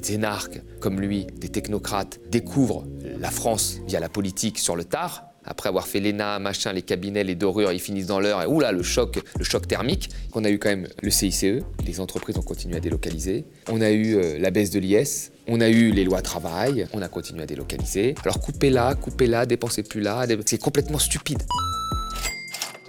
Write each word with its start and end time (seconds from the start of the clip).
des 0.00 0.14
énarques 0.14 0.60
comme 0.80 1.00
lui, 1.00 1.26
des 1.38 1.48
technocrates, 1.48 2.20
découvrent 2.30 2.84
la 3.18 3.30
France 3.30 3.80
via 3.86 4.00
la 4.00 4.08
politique 4.08 4.58
sur 4.58 4.76
le 4.76 4.84
tard, 4.84 5.24
après 5.46 5.68
avoir 5.68 5.86
fait 5.86 6.00
l'ENA, 6.00 6.38
machin, 6.38 6.72
les 6.72 6.82
cabinets, 6.82 7.22
les 7.22 7.36
dorures, 7.36 7.72
ils 7.72 7.80
finissent 7.80 8.06
dans 8.06 8.20
l'heure, 8.20 8.42
et 8.42 8.46
oula, 8.46 8.72
le 8.72 8.82
choc, 8.82 9.20
le 9.38 9.44
choc 9.44 9.68
thermique. 9.68 10.10
On 10.34 10.44
a 10.44 10.50
eu 10.50 10.58
quand 10.58 10.68
même 10.68 10.88
le 11.02 11.10
CICE, 11.10 11.62
les 11.86 12.00
entreprises 12.00 12.36
ont 12.36 12.42
continué 12.42 12.76
à 12.76 12.80
délocaliser. 12.80 13.44
On 13.70 13.80
a 13.80 13.90
eu 13.90 14.16
euh, 14.16 14.38
la 14.38 14.50
baisse 14.50 14.70
de 14.70 14.80
l'IS, 14.80 15.30
on 15.46 15.60
a 15.60 15.68
eu 15.68 15.92
les 15.92 16.04
lois 16.04 16.20
travail, 16.20 16.88
on 16.92 17.00
a 17.00 17.08
continué 17.08 17.44
à 17.44 17.46
délocaliser. 17.46 18.16
Alors 18.22 18.40
coupez 18.40 18.70
là, 18.70 18.94
coupez 18.96 19.28
là, 19.28 19.46
dépensez 19.46 19.84
plus 19.84 20.00
là, 20.00 20.26
c'est 20.44 20.58
complètement 20.58 20.98
stupide. 20.98 21.42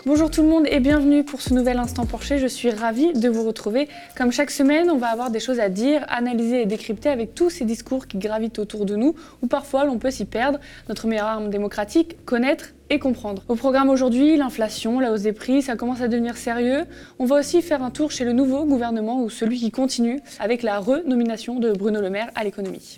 Bonjour 0.08 0.32
tout 0.32 0.42
le 0.42 0.48
monde 0.48 0.68
et 0.72 0.80
bienvenue 0.80 1.26
pour 1.26 1.42
ce 1.42 1.54
nouvel 1.54 1.78
Instant 1.80 2.06
Porsche. 2.06 2.38
Je 2.38 2.48
suis 2.48 2.72
ravie 2.72 3.12
de 3.12 3.28
vous 3.28 3.44
retrouver. 3.44 3.90
Comme 4.16 4.32
chaque 4.32 4.52
semaine, 4.52 4.90
on 4.90 4.96
va 4.96 5.08
avoir 5.08 5.32
des 5.32 5.42
choses 5.42 5.60
à 5.60 5.68
dire, 5.68 6.06
analyser 6.08 6.62
et 6.62 6.66
décrypter 6.66 7.10
avec 7.10 7.36
tous 7.36 7.50
ces 7.50 7.66
discours 7.66 8.08
qui 8.08 8.18
gravitent 8.18 8.58
autour 8.58 8.86
de 8.86 8.96
nous, 8.96 9.16
ou 9.42 9.48
parfois 9.48 9.84
l'on 9.84 10.00
peut 10.00 10.10
s'y 10.10 10.24
perdre. 10.24 10.62
Notre 10.88 11.08
meilleure 11.08 11.28
arme 11.28 11.50
démocratique, 11.50 12.24
connaître 12.24 12.68
et 12.90 13.00
comprendre. 13.00 13.44
Au 13.50 13.56
programme 13.56 13.90
aujourd'hui, 13.90 14.38
l'inflation, 14.38 15.02
la 15.02 15.12
hausse 15.12 15.24
des 15.24 15.34
prix, 15.34 15.62
ça 15.62 15.76
commence 15.76 16.00
à 16.00 16.08
devenir 16.08 16.38
sérieux. 16.38 16.86
On 17.20 17.26
va 17.26 17.40
aussi 17.40 17.62
faire 17.62 17.84
un 17.84 17.92
tour 17.92 18.10
chez 18.10 18.24
le 18.24 18.32
nouveau 18.32 18.64
gouvernement 18.64 19.22
ou 19.22 19.30
celui 19.30 19.60
qui 19.60 19.72
continue 19.72 20.22
avec 20.40 20.64
la 20.64 20.80
renomination 20.80 21.60
de 21.60 21.74
Bruno 21.74 22.00
Le 22.00 22.10
Maire 22.10 22.32
à 22.34 22.46
l'économie. 22.46 22.96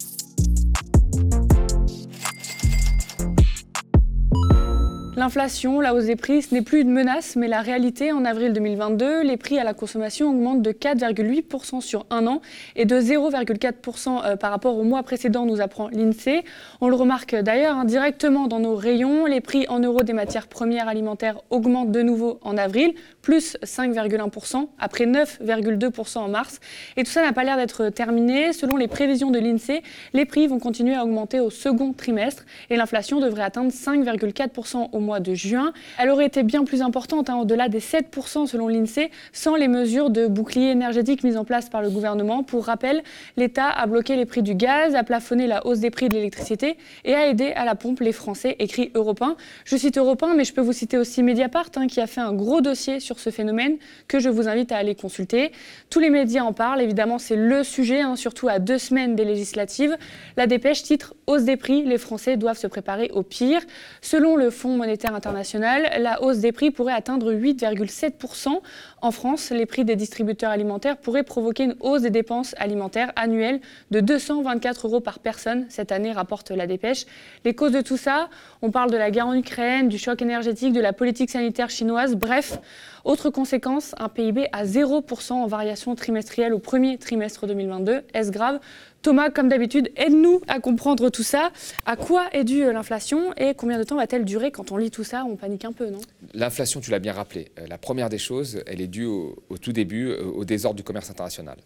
L'inflation, 5.19 5.81
la 5.81 5.93
hausse 5.93 6.05
des 6.05 6.15
prix, 6.15 6.43
ce 6.43 6.53
n'est 6.55 6.61
plus 6.61 6.79
une 6.79 6.91
menace, 6.91 7.35
mais 7.35 7.49
la 7.49 7.59
réalité. 7.59 8.13
En 8.13 8.23
avril 8.23 8.53
2022, 8.53 9.21
les 9.23 9.35
prix 9.35 9.59
à 9.59 9.65
la 9.65 9.73
consommation 9.73 10.29
augmentent 10.29 10.61
de 10.61 10.71
4,8% 10.71 11.81
sur 11.81 12.05
un 12.09 12.25
an 12.25 12.41
et 12.77 12.85
de 12.85 12.95
0,4% 12.95 14.21
euh, 14.23 14.37
par 14.37 14.49
rapport 14.49 14.77
au 14.77 14.83
mois 14.83 15.03
précédent, 15.03 15.45
nous 15.45 15.59
apprend 15.59 15.89
l'INSEE. 15.89 16.45
On 16.79 16.87
le 16.87 16.95
remarque 16.95 17.35
d'ailleurs 17.35 17.75
indirectement 17.75 18.47
dans 18.47 18.61
nos 18.61 18.77
rayons. 18.77 19.25
Les 19.25 19.41
prix 19.41 19.65
en 19.67 19.79
euros 19.79 20.03
des 20.03 20.13
matières 20.13 20.47
premières 20.47 20.87
alimentaires 20.87 21.41
augmentent 21.49 21.91
de 21.91 22.01
nouveau 22.01 22.39
en 22.41 22.55
avril, 22.55 22.93
plus 23.21 23.57
5,1% 23.61 24.69
après 24.79 25.05
9,2% 25.05 26.19
en 26.19 26.29
mars. 26.29 26.61
Et 26.95 27.03
tout 27.03 27.11
ça 27.11 27.23
n'a 27.23 27.33
pas 27.33 27.43
l'air 27.43 27.57
d'être 27.57 27.89
terminé. 27.89 28.53
Selon 28.53 28.77
les 28.77 28.87
prévisions 28.87 29.31
de 29.31 29.39
l'INSEE, 29.39 29.83
les 30.13 30.23
prix 30.23 30.47
vont 30.47 30.59
continuer 30.59 30.95
à 30.95 31.03
augmenter 31.03 31.41
au 31.41 31.49
second 31.49 31.91
trimestre 31.91 32.45
et 32.69 32.77
l'inflation 32.77 33.19
devrait 33.19 33.43
atteindre 33.43 33.73
5,4% 33.73 34.91
au 34.93 34.99
mois 35.01 35.08
de 35.19 35.33
juin. 35.33 35.73
Elle 35.97 36.09
aurait 36.09 36.27
été 36.27 36.43
bien 36.43 36.63
plus 36.63 36.83
importante, 36.83 37.31
hein, 37.31 37.37
au-delà 37.37 37.69
des 37.69 37.79
7% 37.79 38.45
selon 38.45 38.67
l'INSEE, 38.67 39.09
sans 39.33 39.55
les 39.55 39.67
mesures 39.67 40.11
de 40.11 40.27
bouclier 40.27 40.69
énergétique 40.69 41.23
mises 41.23 41.37
en 41.37 41.45
place 41.45 41.69
par 41.69 41.81
le 41.81 41.89
gouvernement. 41.89 42.43
Pour 42.43 42.65
rappel, 42.65 43.01
l'État 43.35 43.69
a 43.69 43.87
bloqué 43.87 44.15
les 44.15 44.27
prix 44.27 44.43
du 44.43 44.53
gaz, 44.53 44.93
a 44.93 45.03
plafonné 45.03 45.47
la 45.47 45.65
hausse 45.65 45.79
des 45.79 45.89
prix 45.89 46.07
de 46.07 46.13
l'électricité 46.13 46.77
et 47.03 47.15
a 47.15 47.27
aidé 47.27 47.51
à 47.55 47.65
la 47.65 47.73
pompe 47.73 48.01
les 48.01 48.11
Français, 48.11 48.55
écrit 48.59 48.91
Europe 48.93 49.23
Je 49.65 49.75
cite 49.75 49.97
Europe 49.97 50.19
mais 50.35 50.43
je 50.43 50.53
peux 50.53 50.61
vous 50.61 50.73
citer 50.73 50.97
aussi 50.97 51.23
Mediapart, 51.23 51.69
hein, 51.77 51.87
qui 51.87 52.01
a 52.01 52.07
fait 52.07 52.21
un 52.21 52.33
gros 52.33 52.61
dossier 52.61 52.99
sur 52.99 53.19
ce 53.19 53.29
phénomène 53.29 53.77
que 54.07 54.19
je 54.19 54.29
vous 54.29 54.47
invite 54.47 54.71
à 54.71 54.77
aller 54.77 54.95
consulter. 54.95 55.51
Tous 55.89 55.99
les 55.99 56.09
médias 56.09 56.43
en 56.43 56.51
parlent, 56.51 56.81
évidemment, 56.81 57.17
c'est 57.17 57.35
le 57.35 57.63
sujet, 57.63 58.01
hein, 58.01 58.15
surtout 58.15 58.49
à 58.49 58.59
deux 58.59 58.77
semaines 58.77 59.15
des 59.15 59.25
législatives. 59.25 59.95
La 60.35 60.47
dépêche 60.47 60.83
titre 60.83 61.15
Hausse 61.27 61.43
des 61.43 61.57
prix, 61.57 61.83
les 61.83 61.97
Français 61.97 62.37
doivent 62.37 62.57
se 62.57 62.67
préparer 62.67 63.09
au 63.13 63.23
pire. 63.23 63.61
Selon 64.01 64.35
le 64.35 64.49
Fonds 64.49 64.75
monétaire 64.75 64.98
international, 65.07 65.89
la 65.99 66.21
hausse 66.21 66.39
des 66.39 66.51
prix 66.51 66.71
pourrait 66.71 66.93
atteindre 66.93 67.31
8,7%. 67.33 68.59
En 69.01 69.11
France, 69.11 69.51
les 69.51 69.65
prix 69.65 69.85
des 69.85 69.95
distributeurs 69.95 70.51
alimentaires 70.51 70.97
pourraient 70.97 71.23
provoquer 71.23 71.63
une 71.63 71.75
hausse 71.79 72.01
des 72.01 72.09
dépenses 72.09 72.53
alimentaires 72.57 73.11
annuelles 73.15 73.61
de 73.91 73.99
224 73.99 74.87
euros 74.87 74.99
par 74.99 75.19
personne 75.19 75.65
cette 75.69 75.91
année, 75.91 76.11
rapporte 76.11 76.51
la 76.51 76.67
dépêche. 76.67 77.05
Les 77.45 77.53
causes 77.53 77.71
de 77.71 77.81
tout 77.81 77.97
ça, 77.97 78.29
on 78.61 78.71
parle 78.71 78.91
de 78.91 78.97
la 78.97 79.11
guerre 79.11 79.27
en 79.27 79.33
Ukraine, 79.33 79.87
du 79.87 79.97
choc 79.97 80.21
énergétique, 80.21 80.73
de 80.73 80.81
la 80.81 80.93
politique 80.93 81.29
sanitaire 81.29 81.69
chinoise, 81.69 82.15
bref. 82.15 82.59
Autre 83.05 83.29
conséquence, 83.29 83.95
un 83.97 84.09
PIB 84.09 84.49
à 84.51 84.65
0% 84.65 85.31
en 85.31 85.47
variation 85.47 85.95
trimestrielle 85.95 86.53
au 86.53 86.59
premier 86.59 86.97
trimestre 86.97 87.47
2022. 87.47 88.01
Est-ce 88.13 88.31
grave? 88.31 88.59
Thomas, 89.01 89.29
comme 89.29 89.47
d'habitude, 89.47 89.91
aide-nous 89.95 90.41
à 90.47 90.59
comprendre 90.59 91.09
tout 91.09 91.23
ça. 91.23 91.51
À 91.85 91.95
quoi 91.95 92.27
est 92.33 92.43
due 92.43 92.63
euh, 92.63 92.73
l'inflation 92.73 93.33
et 93.35 93.53
combien 93.53 93.79
de 93.79 93.83
temps 93.83 93.95
va-t-elle 93.95 94.25
durer 94.25 94.51
Quand 94.51 94.71
on 94.73 94.77
lit 94.77 94.91
tout 94.91 95.05
ça, 95.05 95.23
on 95.23 95.37
panique 95.37 95.63
un 95.63 95.71
peu, 95.71 95.89
non? 95.89 95.99
L'inflation, 96.33 96.81
tu 96.81 96.91
l'as 96.91 96.99
bien 96.99 97.13
rappelé. 97.13 97.49
Euh, 97.59 97.67
la 97.67 97.77
première 97.77 98.09
des 98.09 98.17
choses, 98.17 98.61
elle 98.67 98.81
est 98.81 98.87
due 98.87 99.05
au, 99.05 99.35
tout 99.61 99.71
début 99.71 100.09
euh, 100.09 100.23
au 100.23 100.43
désordre 100.43 100.75
du 100.75 100.83
commerce 100.83 101.09
international. 101.09 101.57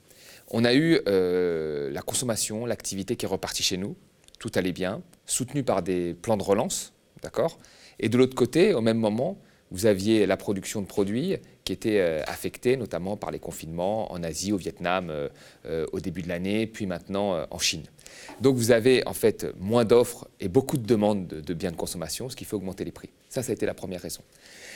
On 0.52 0.64
a 0.64 0.74
eu 0.76 1.00
la 1.06 2.02
consommation, 2.02 2.66
l'activité 2.66 3.16
qui 3.16 3.26
est 3.26 3.30
repartie 3.30 3.64
chez 3.64 3.78
nous. 3.78 3.96
Tout 4.40 4.52
allait 4.56 4.74
bien, 4.74 5.02
soutenu 5.26 5.64
par 5.64 5.82
des 5.82 6.14
plans 6.14 6.38
de 6.38 6.44
relance, 6.44 6.94
d'accord? 7.24 7.58
Et 8.00 8.10
de 8.10 8.18
l'autre 8.18 8.36
côté, 8.36 8.74
au 8.74 8.82
même 8.82 8.98
moment, 8.98 9.38
vous 9.74 9.88
aviez 9.88 10.26
la 10.28 10.38
production 10.38 10.82
de 10.82 10.86
produits 10.86 11.36
qui 11.66 11.74
était 11.74 12.00
euh, 12.00 12.22
affectée 12.28 12.78
notamment 12.78 13.18
par 13.18 13.32
les 13.32 13.40
confinements 13.40 14.12
en 14.12 14.22
Asie, 14.24 14.54
au 14.54 14.58
Vietnam 14.58 15.10
euh, 15.10 15.30
euh, 15.66 15.88
au 15.92 16.00
début 16.00 16.22
de 16.22 16.30
l'année, 16.30 16.68
puis 16.68 16.86
maintenant 16.86 17.46
en 17.50 17.58
Chine. 17.58 17.84
Donc 18.40 18.56
vous 18.56 18.72
avez 18.72 19.06
en 19.08 19.14
fait 19.14 19.48
moins 19.60 19.84
d'offres 19.84 20.28
et 20.40 20.48
beaucoup 20.48 20.78
de 20.78 20.86
demandes 20.86 21.28
de, 21.28 21.54
biens 21.54 21.72
de 21.72 21.76
consommation, 21.76 22.30
ce 22.30 22.36
qui 22.36 22.46
fait 22.46 22.56
augmenter 22.56 22.86
les 22.86 22.92
prix. 22.92 23.10
Ça, 23.30 23.42
ça 23.42 23.52
a 23.52 23.54
été 23.54 23.66
la 23.66 23.74
première 23.74 24.02
raison. 24.02 24.22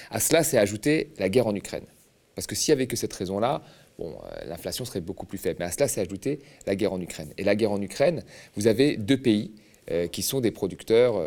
À 0.10 0.20
cela, 0.20 0.44
c'est 0.44 0.58
ajouté 0.58 1.12
la 1.20 1.30
guerre 1.30 1.48
en 1.48 1.56
Ukraine. 1.56 1.86
Parce 2.34 2.48
que 2.48 2.56
s'il 2.56 2.74
n'y 2.74 2.80
avait 2.80 2.88
que 2.88 2.96
cette 2.96 3.14
raison-là, 3.14 3.62
bon, 4.00 4.18
l'inflation 4.48 4.84
serait 4.84 5.02
beaucoup 5.02 5.28
plus 5.28 5.38
faible. 5.38 5.58
Mais 5.60 5.66
à 5.66 5.72
cela, 5.72 5.88
c'est 5.88 6.02
ajouté 6.02 6.40
la 6.66 6.76
guerre 6.76 6.94
en 6.94 7.02
Ukraine. 7.02 7.34
Et 7.38 7.44
la 7.44 7.56
guerre 7.56 7.72
en 7.72 7.82
Ukraine, 7.82 8.24
vous 8.56 8.68
avez 8.68 8.98
deux 8.98 9.18
pays 9.18 9.52
qui 10.12 10.22
sont 10.22 10.42
des 10.42 10.52
producteurs 10.52 11.22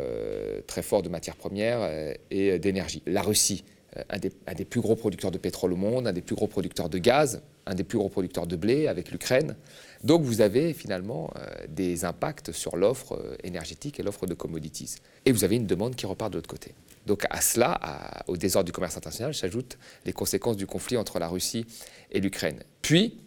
très 0.67 0.83
forts 0.83 1.03
de 1.03 1.09
matières 1.09 1.37
premières 1.37 2.15
et 2.31 2.59
d'énergie. 2.59 3.03
La 3.07 3.23
Russie, 3.23 3.65
euh, 3.97 4.03
un 4.47 4.55
des, 4.55 4.65
plus 4.65 4.81
gros 4.81 4.95
producteurs 4.95 5.31
de 5.31 5.39
pétrole 5.39 5.73
au 5.73 5.77
monde, 5.77 6.07
un 6.07 6.13
des 6.13 6.21
plus 6.21 6.37
gros 6.37 6.47
producteurs 6.47 6.89
de 6.89 6.99
gaz, 6.99 7.43
un 7.67 7.75
des 7.75 7.83
plus 7.83 7.99
gros 7.99 8.09
producteurs 8.09 8.47
de 8.47 8.55
blé 8.55 8.87
avec 8.87 9.11
l'Ukraine. 9.11 9.57
Donc 10.05 10.23
vous 10.23 10.41
avez 10.41 10.73
finalement 10.75 11.33
euh, 11.37 11.67
des 11.69 12.05
impacts 12.05 12.53
sur 12.53 12.77
l'offre 12.77 13.15
euh, 13.15 13.37
énergétique 13.43 13.99
et 13.99 14.05
l'offre 14.05 14.27
de 14.27 14.35
commodities. 14.35 14.97
Et 15.25 15.33
vous 15.33 15.43
avez 15.43 15.57
une 15.57 15.67
demande 15.67 15.97
qui 15.97 16.07
repart 16.07 16.31
de 16.31 16.39
l'autre 16.39 16.49
côté. 16.49 16.75
Donc 17.07 17.25
à 17.31 17.41
cela, 17.41 18.23
au 18.29 18.37
désordre 18.37 18.67
du 18.67 18.73
commerce 18.73 18.97
international, 18.97 19.35
s'ajoutent 19.35 19.79
les 20.05 20.13
conséquences 20.13 20.57
du 20.57 20.67
conflit 20.67 20.97
entre 20.97 21.19
la 21.19 21.27
Russie 21.27 21.67
et 22.13 22.21
l'Ukraine. 22.21 22.63
Puis, 22.83 23.19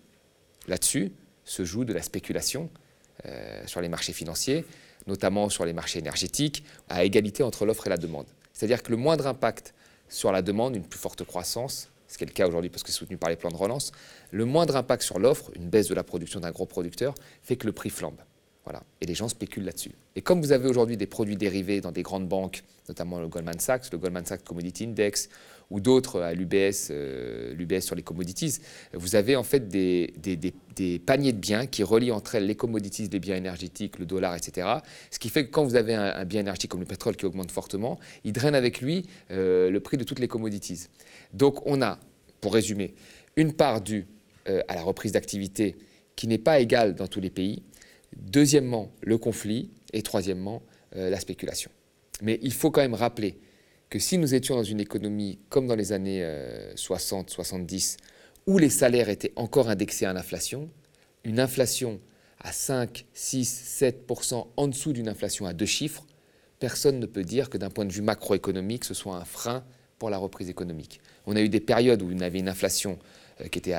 là-dessus, 0.68 1.12
se 1.44 1.66
joue 1.66 1.84
de 1.84 1.92
la 1.92 2.02
spéculation 2.02 2.70
sur 3.66 3.82
les 3.82 3.90
marchés 3.90 4.14
financiers, 4.14 4.64
notamment 5.08 5.50
sur 5.50 5.66
les 5.66 5.74
marchés 5.74 6.00
énergétiques, 6.00 6.64
à 6.90 7.04
égalité 7.04 7.44
entre 7.44 7.66
l'offre 7.66 7.88
et 7.88 7.90
la 7.90 7.98
demande. 7.98 8.26
C'est-à-dire 8.54 8.84
que 8.84 8.92
le 8.92 8.98
moindre 8.98 9.28
impact 9.28 9.74
sur 10.10 10.32
la 10.32 10.42
demande, 10.42 10.76
une 10.76 10.84
plus 10.84 11.00
forte 11.00 11.24
croissance, 11.24 11.90
ce 12.08 12.18
qui 12.18 12.24
est 12.24 12.28
le 12.28 12.34
cas 12.34 12.48
aujourd'hui 12.48 12.70
parce 12.70 12.84
que 12.84 12.92
c'est 12.92 12.98
soutenu 12.98 13.18
par 13.18 13.30
les 13.30 13.36
plans 13.36 13.50
de 13.50 13.56
relance, 13.56 13.92
le 14.32 14.46
moindre 14.46 14.76
impact 14.76 15.02
sur 15.04 15.20
l'offre, 15.20 15.52
une 15.56 15.70
baisse 15.70 15.88
de 15.88 15.96
la 15.96 16.04
production 16.04 16.40
d'un 16.40 16.52
gros 16.52 16.66
producteur, 16.66 17.16
fait 17.42 17.56
que 17.56 17.66
le 17.66 17.72
prix 17.72 17.90
flambe. 17.90 18.22
Voilà. 18.66 18.84
Et 19.02 19.06
les 19.06 19.16
gens 19.16 19.28
spéculent 19.28 19.66
là-dessus. 19.66 19.92
Et 20.16 20.22
comme 20.22 20.40
vous 20.40 20.52
avez 20.52 20.70
aujourd'hui 20.70 20.96
des 20.96 21.08
produits 21.08 21.36
dérivés 21.36 21.82
dans 21.82 21.92
des 21.92 22.04
grandes 22.04 22.28
banques, 22.28 22.64
notamment 22.88 23.20
le 23.20 23.28
Goldman 23.28 23.60
Sachs, 23.60 23.92
le 23.92 23.98
Goldman 23.98 24.26
Sachs 24.26 24.44
Commodity 24.44 24.86
Index, 24.86 25.30
ou 25.70 25.80
d'autres 25.80 26.22
à 26.22 26.34
l'UBS, 26.34 26.90
euh, 26.92 27.80
sur 27.80 27.96
les 27.96 28.04
commodities, 28.04 28.60
vous 28.94 29.16
avez 29.16 29.36
en 29.36 29.44
fait 29.44 29.68
des, 29.68 30.14
paniers 31.06 31.34
de 31.34 31.38
biens 31.38 31.66
qui 31.66 31.84
relient 31.84 32.12
entre 32.12 32.36
elles 32.36 32.46
les 32.46 32.56
commodities, 32.56 33.10
les 33.12 33.20
biens 33.20 33.36
énergétiques, 33.36 34.00
le 34.00 34.06
dollar, 34.06 34.36
etc. 34.36 34.68
Ce 35.12 35.20
qui 35.20 35.30
fait 35.30 35.46
que 35.46 35.52
quand 35.52 35.64
vous 35.64 35.76
avez 35.76 35.96
un, 35.96 36.26
bien 36.26 36.42
énergétique 36.42 36.72
comme 36.72 36.82
le 36.82 36.86
pétrole 36.86 37.16
qui 37.16 37.26
augmente 37.26 37.52
fortement, 37.52 38.00
il 38.24 38.34
draine 38.34 38.56
avec 38.56 38.82
lui 38.82 39.06
euh, 39.32 39.70
le 39.70 39.80
prix 39.80 39.98
de 39.98 40.04
toutes 40.04 40.20
les 40.20 40.28
commodities. 40.28 40.88
Donc 41.34 41.66
on 41.66 41.82
a, 41.82 42.00
pour 42.42 42.54
résumer, 42.54 42.94
une 43.36 43.54
part 43.54 43.82
due 43.82 44.06
euh, 44.50 44.62
à 44.68 44.76
la 44.76 44.84
reprise 44.84 45.12
d'activité 45.14 45.76
qui 46.16 46.28
n'est 46.28 46.38
pas 46.38 46.60
égale 46.60 46.96
dans 46.96 47.08
tous 47.08 47.22
les 47.22 47.32
pays, 47.32 47.64
Deuxièmement, 48.16 48.92
le 49.02 49.18
conflit. 49.18 49.72
Et 49.92 50.04
troisièmement, 50.04 50.62
la 50.96 51.20
spéculation. 51.20 51.72
Mais 52.22 52.40
il 52.42 52.54
faut 52.54 52.72
quand 52.72 52.82
même 52.82 52.94
rappeler 52.94 53.38
que 53.94 54.00
si 54.00 54.18
nous 54.18 54.34
étions 54.34 54.56
dans 54.56 54.64
une 54.64 54.80
économie 54.80 55.38
comme 55.50 55.68
dans 55.68 55.76
les 55.76 55.92
années 55.92 56.28
60-70, 56.76 57.94
euh, 57.94 58.52
où 58.52 58.58
les 58.58 58.72
salaires 58.72 59.08
étaient 59.08 59.34
encore 59.36 59.70
indexés 59.70 60.08
à 60.08 60.14
l'inflation, 60.14 60.72
une 61.24 61.40
inflation 61.40 62.02
à 62.40 62.52
5, 62.52 63.06
6, 63.14 63.84
7% 63.84 64.48
en 64.58 64.68
dessous 64.68 64.94
d'une 64.94 65.08
inflation 65.08 65.46
à 65.46 65.54
deux 65.54 65.68
chiffres, 65.68 66.08
personne 66.58 67.00
ne 67.00 67.06
peut 67.06 67.22
dire 67.22 67.52
que 67.52 67.60
d'un 67.60 67.70
point 67.70 67.86
de 67.86 67.92
vue 67.94 68.02
macroéconomique, 68.02 68.84
ce 68.84 68.96
soit 68.96 69.16
un 69.16 69.26
frein 69.26 69.64
pour 70.00 70.10
la 70.10 70.18
reprise 70.18 70.50
économique. 70.50 71.00
On 71.28 71.36
a 71.36 71.42
eu 71.42 71.50
des 71.50 71.60
périodes 71.60 72.02
où 72.02 72.10
on 72.12 72.22
avait 72.22 72.40
une 72.40 72.50
inflation 72.50 72.98
euh, 73.42 73.48
qui 73.48 73.60
était 73.60 73.76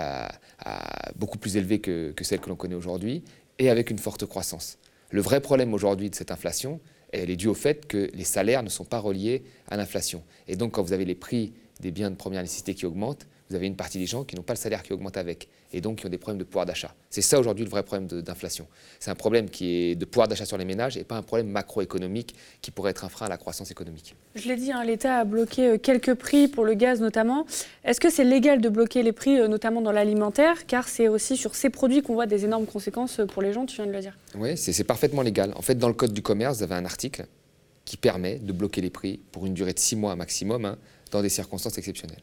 beaucoup 1.16 1.38
plus 1.38 1.56
élevée 1.56 1.80
que 1.80 2.14
celle 2.22 2.38
que 2.38 2.50
l'on 2.50 2.56
connaît 2.56 2.76
aujourd'hui, 2.76 3.24
et 3.58 3.68
avec 3.68 3.90
une 3.90 3.98
forte 3.98 4.26
croissance. 4.26 4.78
Le 5.10 5.22
vrai 5.22 5.40
problème 5.40 5.74
aujourd'hui 5.74 6.08
de 6.08 6.14
cette 6.14 6.30
inflation, 6.30 6.80
elle 7.22 7.30
est 7.30 7.36
due 7.36 7.48
au 7.48 7.54
fait 7.54 7.86
que 7.86 8.10
les 8.14 8.24
salaires 8.24 8.62
ne 8.62 8.68
sont 8.68 8.84
pas 8.84 8.98
reliés 8.98 9.42
à 9.68 9.76
l'inflation. 9.76 10.22
Et 10.48 10.56
donc 10.56 10.72
quand 10.72 10.82
vous 10.82 10.92
avez 10.92 11.04
les 11.04 11.14
prix 11.14 11.52
des 11.80 11.90
biens 11.90 12.10
de 12.10 12.16
première 12.16 12.42
nécessité 12.42 12.74
qui 12.74 12.86
augmentent, 12.86 13.26
vous 13.50 13.56
avez 13.56 13.66
une 13.66 13.76
partie 13.76 13.98
des 13.98 14.06
gens 14.06 14.24
qui 14.24 14.36
n'ont 14.36 14.42
pas 14.42 14.54
le 14.54 14.58
salaire 14.58 14.82
qui 14.82 14.92
augmente 14.92 15.16
avec 15.16 15.48
et 15.72 15.80
donc 15.80 15.98
qui 15.98 16.06
ont 16.06 16.08
des 16.08 16.18
problèmes 16.18 16.38
de 16.38 16.44
pouvoir 16.44 16.64
d'achat. 16.64 16.94
C'est 17.10 17.20
ça 17.20 17.38
aujourd'hui 17.38 17.64
le 17.64 17.70
vrai 17.70 17.82
problème 17.82 18.08
d'inflation. 18.22 18.66
C'est 19.00 19.10
un 19.10 19.14
problème 19.14 19.50
qui 19.50 19.74
est 19.74 19.94
de 19.96 20.04
pouvoir 20.04 20.28
d'achat 20.28 20.46
sur 20.46 20.56
les 20.56 20.64
ménages 20.64 20.96
et 20.96 21.04
pas 21.04 21.16
un 21.16 21.22
problème 21.22 21.48
macroéconomique 21.48 22.34
qui 22.62 22.70
pourrait 22.70 22.92
être 22.92 23.04
un 23.04 23.08
frein 23.08 23.26
à 23.26 23.28
la 23.28 23.36
croissance 23.36 23.70
économique. 23.70 24.16
Je 24.34 24.48
l'ai 24.48 24.56
dit, 24.56 24.72
hein, 24.72 24.82
l'État 24.84 25.18
a 25.18 25.24
bloqué 25.24 25.66
euh, 25.66 25.78
quelques 25.78 26.14
prix 26.14 26.48
pour 26.48 26.64
le 26.64 26.74
gaz 26.74 27.00
notamment. 27.00 27.44
Est-ce 27.84 28.00
que 28.00 28.10
c'est 28.10 28.24
légal 28.24 28.60
de 28.60 28.68
bloquer 28.68 29.02
les 29.02 29.12
prix, 29.12 29.38
euh, 29.38 29.48
notamment 29.48 29.82
dans 29.82 29.92
l'alimentaire? 29.92 30.66
Car 30.66 30.88
c'est 30.88 31.08
aussi 31.08 31.36
sur 31.36 31.54
ces 31.54 31.70
produits 31.70 32.02
qu'on 32.02 32.14
voit 32.14 32.26
des 32.26 32.44
énormes 32.44 32.66
conséquences 32.66 33.20
pour 33.32 33.42
les 33.42 33.52
gens, 33.52 33.66
tu 33.66 33.76
viens 33.76 33.86
de 33.86 33.92
le 33.92 34.00
dire. 34.00 34.16
Oui, 34.36 34.56
c'est 34.56 34.84
parfaitement 34.84 35.22
légal. 35.22 35.52
En 35.56 35.62
fait, 35.62 35.74
dans 35.74 35.88
le 35.88 35.94
Code 35.94 36.12
du 36.12 36.22
commerce, 36.22 36.58
vous 36.58 36.62
avez 36.62 36.74
un 36.74 36.84
article 36.84 37.26
qui 37.84 37.96
permet 37.96 38.38
de 38.38 38.52
bloquer 38.52 38.80
les 38.80 38.90
prix 38.90 39.20
pour 39.32 39.44
une 39.44 39.54
durée 39.54 39.74
de 39.74 39.78
six 39.78 39.96
mois 39.96 40.16
maximum 40.16 40.64
hein, 40.64 40.78
dans 41.10 41.20
des 41.20 41.28
circonstances 41.28 41.76
exceptionnelles. 41.76 42.22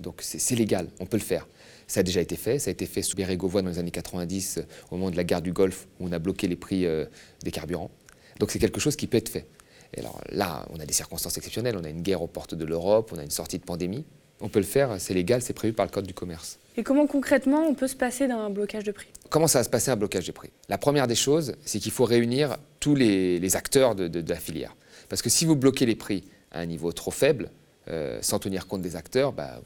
Donc 0.00 0.20
c'est 0.20 0.54
légal, 0.54 0.88
on 0.98 1.06
peut 1.06 1.16
le 1.16 1.22
faire. 1.22 1.46
Ça 1.86 2.00
a 2.00 2.02
déjà 2.02 2.20
été 2.20 2.36
fait, 2.36 2.58
ça 2.58 2.70
a 2.70 2.72
été 2.72 2.86
fait 2.86 3.02
sous 3.02 3.16
Bérégovoy 3.16 3.62
dans 3.62 3.68
les 3.68 3.78
années 3.78 3.90
90, 3.90 4.58
euh, 4.58 4.62
au 4.90 4.96
moment 4.96 5.10
de 5.10 5.16
la 5.16 5.24
guerre 5.24 5.42
du 5.42 5.52
Golfe, 5.52 5.88
où 5.98 6.06
on 6.06 6.12
a 6.12 6.18
bloqué 6.18 6.46
les 6.46 6.56
prix 6.56 6.86
euh, 6.86 7.04
des 7.42 7.50
carburants. 7.50 7.90
Donc 8.38 8.50
c'est 8.50 8.58
quelque 8.58 8.80
chose 8.80 8.96
qui 8.96 9.06
peut 9.06 9.18
être 9.18 9.28
fait. 9.28 9.46
Et 9.94 10.00
alors 10.00 10.20
là, 10.30 10.66
on 10.70 10.78
a 10.78 10.86
des 10.86 10.92
circonstances 10.92 11.36
exceptionnelles, 11.36 11.76
on 11.76 11.84
a 11.84 11.88
une 11.88 12.02
guerre 12.02 12.22
aux 12.22 12.28
portes 12.28 12.54
de 12.54 12.64
l'Europe, 12.64 13.10
on 13.12 13.18
a 13.18 13.24
une 13.24 13.30
sortie 13.30 13.58
de 13.58 13.64
pandémie. 13.64 14.04
On 14.40 14.48
peut 14.48 14.60
le 14.60 14.64
faire, 14.64 14.96
c'est 14.98 15.12
légal, 15.12 15.42
c'est 15.42 15.52
prévu 15.52 15.74
par 15.74 15.84
le 15.84 15.90
Code 15.90 16.06
du 16.06 16.14
commerce. 16.14 16.58
Et 16.76 16.82
comment 16.82 17.06
concrètement 17.06 17.66
on 17.66 17.74
peut 17.74 17.88
se 17.88 17.96
passer 17.96 18.26
d'un 18.26 18.48
blocage 18.48 18.84
de 18.84 18.92
prix? 18.92 19.08
Comment 19.28 19.48
ça 19.48 19.58
va 19.58 19.64
se 19.64 19.68
passer 19.68 19.90
un 19.90 19.96
blocage 19.96 20.26
de 20.26 20.32
prix? 20.32 20.50
La 20.68 20.78
première 20.78 21.06
des 21.06 21.14
choses, 21.16 21.56
c'est 21.64 21.78
qu'il 21.78 21.92
faut 21.92 22.04
réunir 22.04 22.56
tous 22.78 22.94
les, 22.94 23.56
acteurs 23.56 23.94
de 23.94 24.24
la 24.26 24.36
filière. 24.36 24.74
Parce 25.10 25.20
que 25.20 25.28
si 25.28 25.44
vous 25.44 25.56
bloquez 25.56 25.84
les 25.84 25.96
prix 25.96 26.24
à 26.52 26.60
un 26.60 26.66
niveau 26.66 26.92
trop 26.92 27.10
faible, 27.10 27.50
euh, 27.90 28.18
sans 28.22 28.38
tenir 28.38 28.66
compte 28.66 28.82
des 28.82 28.96
acteurs, 28.96 29.32
bah, 29.32 29.60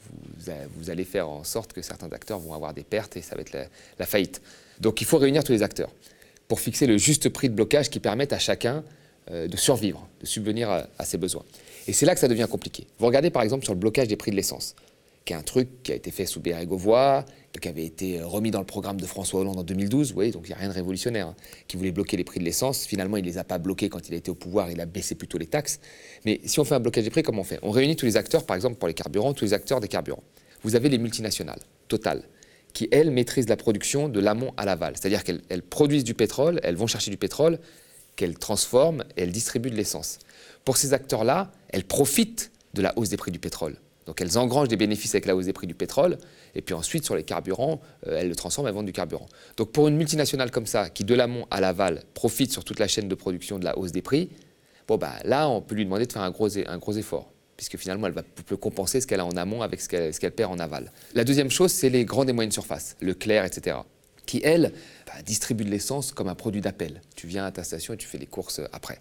vous, 0.76 0.90
allez 0.90 1.04
faire 1.04 1.28
en 1.28 1.44
sorte 1.44 1.72
que 1.72 1.82
certains 1.82 2.10
acteurs 2.12 2.38
vont 2.38 2.54
avoir 2.54 2.72
des 2.72 2.84
pertes 2.84 3.16
et 3.16 3.22
ça 3.22 3.34
va 3.34 3.42
être 3.42 3.52
la, 3.98 4.06
faillite. 4.06 4.40
Donc 4.80 5.00
il 5.00 5.04
faut 5.04 5.18
réunir 5.18 5.44
tous 5.44 5.52
les 5.52 5.62
acteurs 5.62 5.90
pour 6.48 6.60
fixer 6.60 6.86
le 6.86 6.96
juste 6.96 7.28
prix 7.28 7.48
de 7.48 7.54
blocage 7.54 7.90
qui 7.90 8.00
permette 8.00 8.32
à 8.32 8.38
chacun 8.38 8.82
euh, 9.30 9.46
de 9.46 9.56
survivre, 9.56 10.08
de 10.20 10.26
subvenir 10.26 10.70
à, 10.70 10.86
à 10.98 11.04
ses 11.04 11.18
besoins. 11.18 11.44
Et 11.86 11.92
c'est 11.92 12.06
là 12.06 12.14
que 12.14 12.20
ça 12.20 12.28
devient 12.28 12.46
compliqué. 12.50 12.86
Vous 12.98 13.06
regardez 13.06 13.30
par 13.30 13.42
exemple 13.42 13.64
sur 13.64 13.74
le 13.74 13.80
blocage 13.80 14.08
des 14.08 14.16
prix 14.16 14.30
de 14.30 14.36
l'essence 14.36 14.74
qui 15.24 15.32
est 15.32 15.36
un 15.36 15.42
truc 15.42 15.82
qui 15.82 15.92
a 15.92 15.94
été 15.94 16.10
fait 16.10 16.26
sous 16.26 16.40
Bérégovoy, 16.40 17.24
qui 17.60 17.68
avait 17.68 17.84
été 17.84 18.20
remis 18.20 18.50
dans 18.50 18.58
le 18.58 18.66
programme 18.66 19.00
de 19.00 19.06
François 19.06 19.40
Hollande 19.40 19.58
en 19.58 19.62
2012, 19.62 20.12
oui, 20.16 20.30
donc 20.32 20.42
il 20.44 20.48
n'y 20.48 20.54
a 20.54 20.58
rien 20.58 20.68
de 20.68 20.74
révolutionnaire, 20.74 21.28
hein, 21.28 21.36
qui 21.68 21.76
voulait 21.76 21.92
bloquer 21.92 22.16
les 22.16 22.24
prix 22.24 22.40
de 22.40 22.44
l'essence. 22.44 22.84
Finalement, 22.84 23.16
il 23.16 23.22
ne 23.22 23.28
les 23.28 23.38
a 23.38 23.44
pas 23.44 23.58
bloqués 23.58 23.88
quand 23.88 24.08
il 24.08 24.14
a 24.14 24.16
été 24.16 24.30
au 24.30 24.34
pouvoir, 24.34 24.70
il 24.70 24.80
a 24.80 24.86
baissé 24.86 25.14
plutôt 25.14 25.38
les 25.38 25.46
taxes. 25.46 25.80
Mais 26.24 26.40
si 26.44 26.60
on 26.60 26.64
fait 26.64 26.74
un 26.74 26.80
blocage 26.80 27.04
des 27.04 27.10
prix, 27.10 27.22
comment 27.22 27.40
on 27.42 27.44
fait? 27.44 27.58
On 27.62 27.70
réunit 27.70 27.96
tous 27.96 28.06
les 28.06 28.16
acteurs, 28.16 28.44
par 28.44 28.56
exemple 28.56 28.76
pour 28.76 28.88
les 28.88 28.94
carburants, 28.94 29.32
tous 29.32 29.44
les 29.44 29.54
acteurs 29.54 29.80
des 29.80 29.88
carburants. 29.88 30.24
Vous 30.62 30.74
avez 30.76 30.88
les 30.88 30.98
multinationales, 30.98 31.60
Total, 31.88 32.24
qui, 32.72 32.88
elles, 32.90 33.10
maîtrisent 33.10 33.48
la 33.48 33.56
production 33.56 34.08
de 34.08 34.20
l'amont 34.20 34.52
à 34.56 34.64
l'aval. 34.64 34.94
C'est-à-dire 34.96 35.22
qu'elles 35.22 35.62
produisent 35.62 36.04
du 36.04 36.14
pétrole, 36.14 36.60
elles 36.62 36.76
vont 36.76 36.86
chercher 36.86 37.10
du 37.10 37.16
pétrole, 37.16 37.58
qu'elles 38.16 38.38
transforment 38.38 39.04
et 39.16 39.22
elles 39.22 39.32
distribuent 39.32 39.70
de 39.70 39.76
l'essence. 39.76 40.18
Pour 40.64 40.76
ces 40.76 40.92
acteurs-là, 40.92 41.52
elles 41.68 41.84
profitent 41.84 42.50
de 42.74 42.82
la 42.82 42.98
hausse 42.98 43.10
des 43.10 43.16
prix 43.16 43.30
du 43.30 43.38
pétrole. 43.38 43.76
Donc 44.06 44.20
elles 44.20 44.38
engrangent 44.38 44.68
des 44.68 44.76
bénéfices 44.76 45.14
avec 45.14 45.26
la 45.26 45.34
hausse 45.34 45.46
des 45.46 45.52
prix 45.52 45.66
du 45.66 45.74
pétrole, 45.74 46.18
et 46.54 46.62
puis 46.62 46.74
ensuite 46.74 47.04
sur 47.04 47.16
les 47.16 47.22
carburants, 47.22 47.80
euh, 48.06 48.18
elles 48.18 48.28
le 48.28 48.34
transforment, 48.34 48.68
elles 48.68 48.74
vendent 48.74 48.86
du 48.86 48.92
carburant. 48.92 49.26
Donc 49.56 49.72
pour 49.72 49.88
une 49.88 49.96
multinationale 49.96 50.50
comme 50.50 50.66
ça, 50.66 50.90
qui 50.90 51.04
de 51.04 51.14
l'amont 51.14 51.46
à 51.50 51.60
l'aval 51.60 52.02
profite 52.14 52.52
sur 52.52 52.64
toute 52.64 52.78
la 52.78 52.88
chaîne 52.88 53.08
de 53.08 53.14
production 53.14 53.58
de 53.58 53.64
la 53.64 53.78
hausse 53.78 53.92
des 53.92 54.02
prix, 54.02 54.30
bon 54.88 54.96
bah 54.96 55.14
là 55.24 55.48
on 55.48 55.60
peut 55.60 55.74
lui 55.74 55.84
demander 55.84 56.06
de 56.06 56.12
faire 56.12 56.22
un 56.22 56.30
gros, 56.30 56.48
effort, 56.48 57.32
puisque 57.56 57.76
finalement 57.76 58.06
elle 58.06 58.12
va 58.12 58.22
peut 58.22 58.56
compenser 58.56 59.00
ce 59.00 59.06
qu'elle 59.06 59.20
a 59.20 59.26
en 59.26 59.36
amont 59.36 59.62
avec 59.62 59.80
ce 59.80 59.88
qu'elle 59.88 60.32
perd 60.32 60.52
en 60.52 60.58
aval. 60.58 60.92
La 61.14 61.24
deuxième 61.24 61.50
chose, 61.50 61.72
c'est 61.72 61.90
les 61.90 62.04
grandes 62.04 62.28
et 62.28 62.32
moyennes 62.32 62.52
surfaces, 62.52 62.96
Leclerc, 63.00 63.44
etc., 63.44 63.78
qui 64.26 64.40
elles 64.42 64.72
bah, 65.06 65.20
distribuent 65.24 65.66
de 65.66 65.70
l'essence 65.70 66.12
comme 66.12 66.28
un 66.28 66.34
produit 66.34 66.62
d'appel. 66.62 67.02
Tu 67.14 67.26
viens 67.26 67.44
à 67.44 67.52
ta 67.52 67.62
station 67.62 67.92
et 67.92 67.98
tu 67.98 68.06
fais 68.06 68.16
les 68.16 68.26
courses 68.26 68.62
après. 68.72 69.00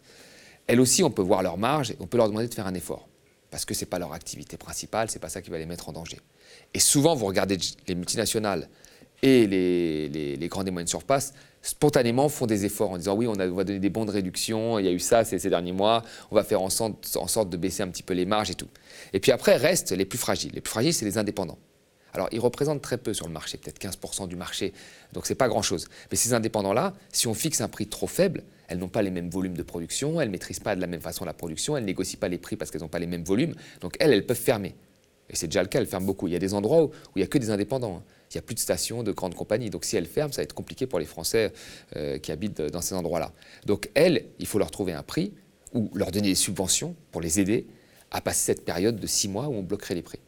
Elles 0.68 0.82
aussi, 0.82 1.02
on 1.02 1.12
peut 1.12 1.22
voir 1.22 1.44
leur 1.44 1.58
marge 1.58 1.92
et 1.92 1.98
on 2.02 2.08
peut 2.08 2.18
leur 2.18 2.28
demander 2.28 2.48
de 2.50 2.54
faire 2.54 2.68
un 2.68 2.74
effort 2.74 3.08
parce 3.54 3.66
que 3.66 3.76
ce 3.76 3.82
n'est 3.82 3.90
pas 3.90 4.00
leur 4.00 4.14
activité 4.14 4.58
principale, 4.58 5.12
ce 5.12 5.14
n'est 5.14 5.20
pas 5.20 5.30
ça 5.30 5.40
qui 5.44 5.52
va 5.52 5.60
les 5.60 5.68
mettre 5.68 5.88
en 5.88 5.92
danger. 5.92 6.18
Et 6.74 6.80
souvent, 6.80 7.14
vous 7.14 7.28
regardez 7.28 7.60
les 7.88 7.94
multinationales 7.94 8.68
et 9.22 9.46
les, 9.46 10.10
les, 10.10 10.48
grandes 10.48 10.68
et 10.68 10.72
moyennes 10.72 10.90
spontanément 11.62 12.30
font 12.30 12.48
des 12.48 12.66
efforts 12.66 12.90
en 12.90 12.98
disant 12.98 13.14
oui, 13.14 13.28
on, 13.28 13.34
va 13.34 13.64
donner 13.64 13.78
des 13.78 13.92
bons 13.92 14.06
de 14.06 14.12
réduction, 14.12 14.80
il 14.80 14.86
y 14.88 14.90
a 14.90 14.92
eu 14.92 14.98
ça 14.98 15.24
ces, 15.24 15.38
ces 15.38 15.52
derniers 15.52 15.72
mois, 15.72 16.02
on 16.32 16.36
va 16.36 16.44
faire 16.44 16.64
en 16.64 16.72
sorte, 16.72 17.16
en 17.16 17.28
sorte, 17.28 17.52
de 17.52 17.58
baisser 17.58 17.84
un 17.84 17.90
petit 17.90 18.02
peu 18.02 18.16
les 18.16 18.26
marges 18.26 18.50
et 18.50 18.56
tout. 18.56 18.70
Et 19.14 19.20
puis 19.20 19.32
après, 19.32 19.56
restent 19.56 19.92
les 19.92 20.06
plus 20.06 20.18
fragiles. 20.18 20.54
Les 20.56 20.62
plus 20.62 20.72
fragiles, 20.72 20.96
c'est 20.96 21.06
les 21.06 21.20
indépendants. 21.20 21.60
Alors, 22.14 22.30
ils 22.32 22.40
représentent 22.40 22.82
très 22.82 22.98
peu 22.98 23.14
sur 23.14 23.28
le 23.28 23.34
marché, 23.34 23.58
peut-être 23.58 23.80
15% 23.80 24.28
du 24.28 24.36
marché, 24.36 24.74
donc 25.14 25.26
ce 25.26 25.34
n'est 25.34 25.38
pas 25.38 25.48
grand-chose. 25.48 25.88
Mais 26.12 26.18
ces 26.18 26.34
indépendants-là, 26.34 26.94
si 27.12 27.28
on 27.28 27.34
fixe 27.34 27.62
un 27.62 27.68
prix 27.68 27.88
trop 27.88 28.08
faible, 28.08 28.44
elles 28.68 28.78
n'ont 28.78 28.90
pas 28.90 29.02
les 29.02 29.12
mêmes 29.12 29.30
volumes 29.30 29.58
de 29.58 29.64
production, 29.64 30.22
elles 30.22 30.28
ne 30.28 30.32
maîtrisent 30.32 30.60
pas 30.60 30.76
de 30.76 30.82
la 30.82 30.88
même 30.88 31.02
façon 31.02 31.26
la 31.26 31.34
production, 31.34 31.76
elles 31.76 31.86
négocient 31.86 32.20
pas 32.20 32.28
les 32.28 32.38
prix 32.38 32.56
parce 32.56 32.72
qu'elles 32.72 32.82
n'ont 32.82 32.88
pas 32.88 33.00
les 33.00 33.08
mêmes 33.08 33.24
volumes, 33.24 33.56
donc 33.82 33.98
elles, 34.00 34.14
elles 34.14 34.26
peuvent 34.26 34.38
fermer. 34.38 34.76
Et 35.30 35.36
c'est 35.36 35.48
déjà 35.48 35.64
le 35.64 35.70
cas, 35.70 35.80
elles 35.80 35.88
ferment 35.88 36.06
beaucoup. 36.06 36.28
Il 36.28 36.34
y 36.34 36.36
a 36.36 36.40
des 36.40 36.54
endroits 36.54 36.84
où, 36.84 36.92
il 37.16 37.20
n'y 37.20 37.24
a 37.24 37.28
que 37.28 37.38
des 37.38 37.50
indépendants. 37.50 37.98
Hein. 37.98 38.04
Il 38.32 38.38
n'y 38.38 38.40
a 38.40 38.42
plus 38.44 38.56
de 38.56 38.60
stations 38.60 39.04
de 39.04 39.12
grandes 39.12 39.36
compagnies. 39.36 39.70
Donc 39.70 39.86
si 39.86 39.96
elles 39.96 40.06
ferment, 40.06 40.32
ça 40.32 40.42
va 40.42 40.44
être 40.44 40.54
compliqué 40.54 40.86
pour 40.86 41.00
les 41.00 41.06
Français 41.06 41.54
euh, 41.96 42.18
qui 42.18 42.32
habitent 42.32 42.62
dans 42.62 42.82
ces 42.82 42.96
endroits-là. 42.96 43.32
Donc 43.66 43.90
elles, 43.94 44.26
il 44.40 44.48
faut 44.48 44.60
leur 44.60 44.72
trouver 44.72 44.94
un 44.94 45.04
prix 45.04 45.34
ou 45.74 45.90
leur 45.94 46.12
donner 46.12 46.30
des 46.30 46.36
subventions 46.36 46.96
pour 47.12 47.22
les 47.22 47.40
aider 47.40 47.68
à 48.12 48.22
passer 48.22 48.46
cette 48.46 48.66
période 48.66 49.00
de 49.00 49.08
six 49.08 49.28
mois 49.28 49.48
où 49.48 49.54
on 49.54 49.64
bloquerait 49.64 49.96
les 49.96 50.02
prix. 50.02 50.20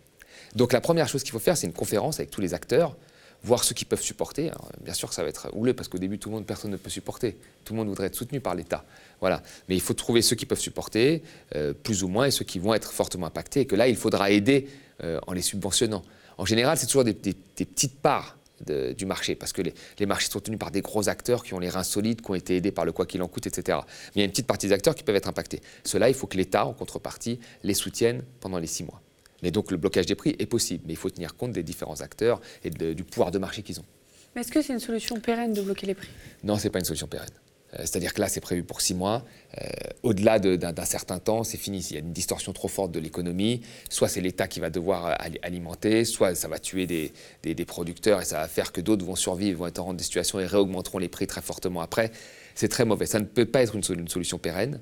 Donc 0.56 0.72
la 0.72 0.82
première 0.82 1.08
chose 1.08 1.24
qu'il 1.24 1.32
faut 1.32 1.40
faire, 1.40 1.58
c'est 1.58 1.68
une 1.68 1.74
conférence 1.74 2.20
avec 2.20 2.32
tous 2.32 2.42
les 2.42 2.54
acteurs, 2.54 2.96
voir 3.44 3.64
ceux 3.64 3.76
qui 3.76 3.86
peuvent 3.86 4.02
supporter. 4.02 4.52
bien 4.82 4.94
sûr 4.94 5.14
ça 5.14 5.22
va 5.22 5.30
être 5.30 5.50
houleux 5.54 5.74
parce 5.74 5.88
qu'au 5.88 5.98
début, 5.98 6.18
tout 6.18 6.30
le 6.30 6.36
monde, 6.36 6.46
personne 6.46 6.72
ne 6.72 6.78
peut 6.78 6.90
supporter. 6.90 7.38
Tout 7.64 7.74
le 7.74 7.78
monde 7.78 7.90
voudrait 7.90 8.08
être 8.08 8.16
soutenu 8.16 8.40
par 8.40 8.56
l'État. 8.56 8.86
Voilà. 9.20 9.44
Mais 9.70 9.76
il 9.76 9.82
faut 9.82 9.94
trouver 9.94 10.22
ceux 10.22 10.36
qui 10.36 10.46
peuvent 10.46 10.60
supporter, 10.60 11.22
euh, 11.56 11.74
plus 11.74 12.04
ou 12.04 12.08
moins, 12.08 12.26
et 12.26 12.32
ceux 12.32 12.46
qui 12.46 12.60
vont 12.60 12.74
être 12.74 12.92
fortement 12.92 13.28
impactés, 13.28 13.62
et 13.62 13.66
que 13.66 13.76
là, 13.76 13.88
il 13.88 13.98
faudra 13.98 14.32
aider 14.32 14.68
euh, 15.04 15.20
en 15.28 15.34
les 15.34 15.42
subventionnant. 15.42 16.04
En 16.38 16.46
général, 16.46 16.78
c'est 16.78 16.88
toujours 16.88 17.04
des, 17.04 17.14
petites 17.14 18.00
parts 18.00 18.38
du 18.66 19.06
marché, 19.06 19.36
parce 19.36 19.52
que 19.52 19.62
les, 19.62 19.74
les, 20.00 20.06
marchés 20.06 20.30
sont 20.30 20.40
tenus 20.40 20.58
par 20.58 20.72
des 20.72 20.82
gros 20.82 21.10
acteurs 21.10 21.44
qui 21.44 21.54
ont 21.54 21.60
les 21.60 21.70
reins 21.70 21.84
solides, 21.84 22.22
qui 22.22 22.32
ont 22.32 22.36
été 22.36 22.56
aidés 22.56 22.72
par 22.72 22.86
le 22.86 22.94
quoi 22.94 23.06
qu'il 23.06 23.22
en 23.22 23.28
coûte, 23.28 23.48
etc. 23.48 23.80
Mais 23.84 24.12
il 24.16 24.20
y 24.20 24.22
a 24.22 24.26
une 24.26 24.32
petite 24.32 24.48
partie 24.48 24.68
des 24.68 24.74
acteurs 24.74 24.96
qui 24.96 25.04
peuvent 25.04 25.16
être 25.16 25.28
impactés. 25.28 25.62
Cela, 25.84 26.08
il 26.08 26.16
faut 26.16 26.28
que 26.28 26.38
l'État, 26.38 26.66
en 26.66 26.74
contrepartie, 26.74 27.40
les 27.64 27.74
soutienne 27.74 28.24
pendant 28.40 28.58
les 28.58 28.68
six 28.68 28.86
mois. 28.86 29.02
Mais 29.46 29.52
donc 29.52 29.70
le 29.70 29.78
blocage 29.78 30.08
des 30.08 30.16
prix 30.16 30.36
est 30.40 30.48
possible, 30.48 30.86
mais 30.88 30.94
il 30.94 30.96
faut 30.96 31.12
tenir 31.12 31.36
compte 31.36 31.52
des 31.52 31.62
différents 31.62 32.02
acteurs 32.02 32.42
et 32.64 32.72
du 32.72 33.04
pouvoir 33.04 33.30
de 33.30 33.38
marché 33.38 33.62
qu'ils 33.62 33.80
ont. 33.80 33.86
Mais 34.34 34.42
est-ce 34.42 34.52
que 34.52 34.60
c'est 34.60 34.74
une 34.74 34.80
solution 34.80 35.20
pérenne 35.20 35.54
de 35.54 35.62
bloquer 35.62 35.86
les 35.86 35.94
prix? 35.94 36.10
Non, 36.44 36.58
ce 36.58 36.64
n'est 36.64 36.72
pas 36.72 36.80
une 36.80 36.86
solution 36.86 37.06
pérenne. 37.06 37.30
Euh, 37.76 37.78
c'est-à-dire 37.82 38.16
que 38.16 38.22
là, 38.22 38.28
c'est 38.28 38.40
prévu 38.40 38.64
pour 38.64 38.82
six 38.82 38.96
mois. 38.96 39.24
Euh, 39.62 39.68
au-delà 40.02 40.40
d'un 40.40 40.86
certain 40.86 41.20
temps, 41.20 41.44
c'est 41.44 41.60
fini. 41.60 41.86
Il 41.92 41.94
y 41.94 41.98
a 41.98 42.00
une 42.00 42.12
distorsion 42.12 42.54
trop 42.54 42.68
forte 42.68 42.92
de 42.92 43.00
l'économie. 43.00 43.62
Soit 43.88 44.08
c'est 44.08 44.20
l'État 44.20 44.48
qui 44.48 44.60
va 44.60 44.72
devoir 44.72 45.06
euh, 45.06 45.14
alimenter, 45.44 46.06
soit 46.06 46.34
ça 46.34 46.48
va 46.48 46.58
tuer 46.58 46.88
des, 46.88 47.14
des, 47.44 47.66
producteurs 47.66 48.22
et 48.22 48.26
ça 48.26 48.40
va 48.40 48.48
faire 48.48 48.72
que 48.72 48.82
d'autres 48.82 49.06
vont 49.06 49.16
survivre, 49.16 49.60
vont 49.60 49.68
être 49.68 49.80
en 49.80 49.94
des 49.94 50.04
situations 50.04 50.40
et 50.40 50.48
réaugmenteront 50.48 50.98
les 50.98 51.08
prix 51.08 51.28
très 51.28 51.42
fortement 51.44 51.82
après. 51.82 52.12
C'est 52.56 52.70
très 52.70 52.84
mauvais. 52.84 53.06
Ça 53.06 53.20
ne 53.20 53.26
peut 53.26 53.46
pas 53.46 53.62
être 53.62 53.76
une, 53.76 53.84
une 54.00 54.08
solution 54.08 54.40
pérenne. 54.40 54.82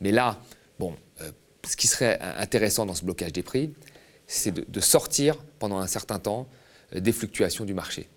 Mais 0.00 0.10
là, 0.10 0.40
bon, 0.80 0.96
ce 1.68 1.76
qui 1.76 1.86
serait 1.86 2.18
intéressant 2.38 2.86
dans 2.86 2.94
ce 2.94 3.04
blocage 3.04 3.32
des 3.32 3.42
prix, 3.42 3.72
c'est 4.30 4.70
de, 4.70 4.80
sortir 4.80 5.36
pendant 5.58 5.78
un 5.78 5.88
certain 5.88 6.18
temps 6.18 6.46
euh, 6.94 7.00
des 7.00 7.12
fluctuations 7.12 7.64
du 7.64 7.74
marché. 7.74 8.08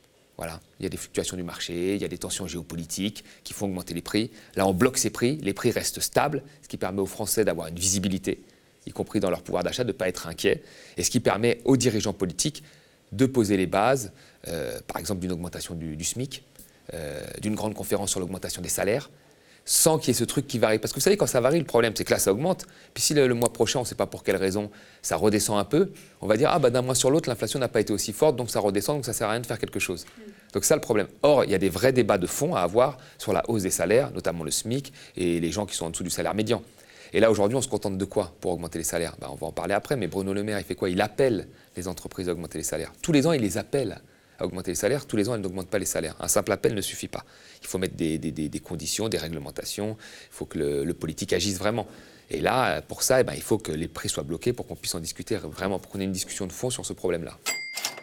Il 0.79 0.84
y 0.84 0.86
a 0.86 0.89
des 0.89 0.98
fluctuations 0.98 1.38
du 1.38 1.43
marché, 1.43 1.96
il 1.96 2.01
y 2.01 2.05
a 2.05 2.08
des 2.10 2.17
tensions 2.17 2.48
géopolitiques 2.48 3.24
qui 3.46 3.53
font 3.53 3.65
augmenter 3.67 3.93
les 3.93 4.01
prix. 4.01 4.29
Là, 4.55 4.67
on 4.67 4.74
bloque 4.74 4.98
ces 4.98 5.10
prix, 5.10 5.38
les 5.38 5.53
prix 5.53 5.72
restent 5.72 6.01
stables, 6.01 6.43
ce 6.62 6.67
qui 6.67 6.75
permet 6.75 7.00
aux 7.01 7.05
Français 7.05 7.46
d'avoir 7.46 7.67
une 7.67 7.79
visibilité, 7.79 8.43
y 8.86 8.91
compris 8.91 9.22
dans 9.22 9.29
leur 9.29 9.41
pouvoir 9.41 9.63
d'achat, 9.63 9.84
de 9.84 9.89
ne 9.89 9.93
pas 9.93 10.10
être 10.10 10.27
inquiets, 10.27 10.62
et 10.98 11.03
ce 11.03 11.10
qui 11.10 11.22
permet 11.22 11.62
aux 11.63 11.77
dirigeants 11.77 12.13
politiques 12.13 12.63
de 13.13 13.25
poser 13.25 13.55
les 13.55 13.67
bases, 13.67 14.12
euh, 14.50 14.79
par 14.86 14.98
exemple 14.98 15.22
d'une 15.22 15.32
augmentation 15.32 15.75
du, 15.75 16.03
SMIC, 16.03 16.43
euh, 16.93 17.25
d'une 17.41 17.55
grande 17.55 17.75
conférence 17.75 18.10
sur 18.12 18.20
l'augmentation 18.20 18.62
des 18.62 18.70
salaires, 18.70 19.10
sans 19.65 19.98
qu'il 19.98 20.10
y 20.10 20.12
ait 20.12 20.20
ce 20.20 20.24
truc 20.24 20.48
qui 20.48 20.60
varie. 20.60 20.79
Parce 20.79 20.91
que 20.91 21.00
vous 21.00 21.03
savez, 21.03 21.17
quand 21.17 21.27
ça 21.27 21.41
varie, 21.41 21.60
le 21.60 21.65
problème, 21.65 21.93
c'est 21.96 22.03
que 22.03 22.12
là, 22.12 22.20
ça 22.20 22.32
augmente. 22.32 22.65
Puis 22.93 23.03
si 23.03 23.13
le, 23.13 23.34
mois 23.34 23.51
prochain, 23.51 23.79
on 23.79 23.84
ne 23.84 23.88
sait 23.88 23.96
pas 23.96 24.05
pour 24.05 24.24
quelle 24.24 24.36
raison, 24.36 24.70
ça 25.01 25.15
redescend 25.15 25.58
un 25.58 25.63
peu, 25.63 25.91
on 26.22 26.27
va 26.27 26.38
dire, 26.38 26.50
ah, 26.51 26.60
bah, 26.60 26.70
d'un 26.70 26.82
mois 26.82 26.96
sur 26.96 27.10
l'autre, 27.10 27.29
l'inflation 27.29 27.60
n'a 27.60 27.67
pas 27.67 27.79
été 27.79 27.93
aussi 27.93 28.13
forte, 28.13 28.36
donc 28.36 28.50
ça 28.50 28.60
redescend, 28.60 28.98
donc 28.98 29.05
ça 29.05 29.12
ne 29.12 29.15
sert 29.15 29.27
à 29.27 29.32
rien 29.32 29.39
de 29.39 29.46
faire 29.46 29.60
quelque 29.60 29.79
chose. 29.79 30.05
Donc 30.53 30.65
ça, 30.65 30.75
le 30.75 30.82
problème. 30.82 31.08
Or, 31.24 31.46
il 31.46 31.51
y 31.51 31.55
a 31.55 31.58
des 31.58 31.70
vrais 31.70 31.93
débats 31.93 32.17
de 32.17 32.27
fond 32.27 32.55
à 32.55 32.62
avoir 32.62 32.98
sur 33.17 33.34
la 33.34 33.50
hausse 33.50 33.63
des 33.63 33.72
salaires, 33.72 34.12
notamment 34.12 34.43
le 34.43 34.51
SMIC 34.51 34.93
et 35.17 35.39
les 35.39 35.51
gens 35.51 35.65
qui 35.65 35.75
sont 35.75 35.86
en 35.86 35.89
dessous 35.89 36.03
du 36.03 36.10
salaire 36.10 36.36
médian. 36.36 36.62
Et 37.13 37.20
là, 37.20 37.29
aujourd'hui, 37.29 37.55
on 37.55 37.62
se 37.62 37.67
contente 37.67 37.98
de 37.98 38.05
quoi 38.05 38.34
pour 38.41 38.51
augmenter 38.51 38.79
les 38.79 38.84
salaires? 38.84 39.15
Bah, 39.20 39.29
On 39.32 39.36
va 39.36 39.48
en 39.48 39.51
parler 39.51 39.74
après, 39.74 39.96
mais 39.96 40.08
Bruno 40.08 40.34
Le 40.34 40.43
Maire, 40.43 40.60
il 40.60 40.65
fait 40.65 40.75
quoi? 40.75 40.89
Il 40.89 41.00
appelle 41.00 41.48
les 41.77 41.88
entreprises 41.88 42.27
à 42.27 42.32
augmenter 42.32 42.58
les 42.58 42.63
salaires. 42.63 42.91
Tous 43.01 43.12
les 43.12 43.27
ans, 43.27 43.34
il 43.34 43.41
les 43.41 43.58
appelle 43.58 44.01
augmenter 44.45 44.71
les 44.71 44.75
salaires. 44.75 45.05
Tous 45.05 45.17
les 45.17 45.29
ans, 45.29 45.35
elle 45.35 45.41
n'augmente 45.41 45.67
pas 45.67 45.79
les 45.79 45.85
salaires. 45.85 46.15
Un 46.19 46.27
simple 46.27 46.51
appel 46.51 46.73
ne 46.73 46.81
suffit 46.81 47.07
pas. 47.07 47.25
Il 47.62 47.67
faut 47.67 47.77
mettre 47.77 47.95
des, 47.95 48.62
conditions, 48.63 49.09
des 49.09 49.17
réglementations. 49.17 49.97
Il 50.31 50.35
faut 50.35 50.45
que 50.45 50.57
le, 50.59 50.93
politique 50.93 51.33
agisse 51.33 51.57
vraiment. 51.57 51.88
Et 52.29 52.41
là, 52.41 52.81
pour 52.81 53.03
ça, 53.03 53.21
eh 53.21 53.23
ben, 53.23 53.33
il 53.35 53.41
faut 53.41 53.57
que 53.57 53.71
les 53.71 53.88
prix 53.88 54.09
soient 54.09 54.23
bloqués 54.23 54.53
pour 54.53 54.67
qu'on 54.67 54.75
puisse 54.75 54.95
en 54.95 55.00
discuter 55.00 55.35
vraiment, 55.38 55.79
pour 55.79 55.91
qu'on 55.91 56.00
ait 56.00 56.05
une 56.05 56.12
discussion 56.12 56.47
de 56.47 56.51
fond 56.51 56.69
sur 56.69 56.85
ce 56.85 56.93
problème-là. 56.93 57.38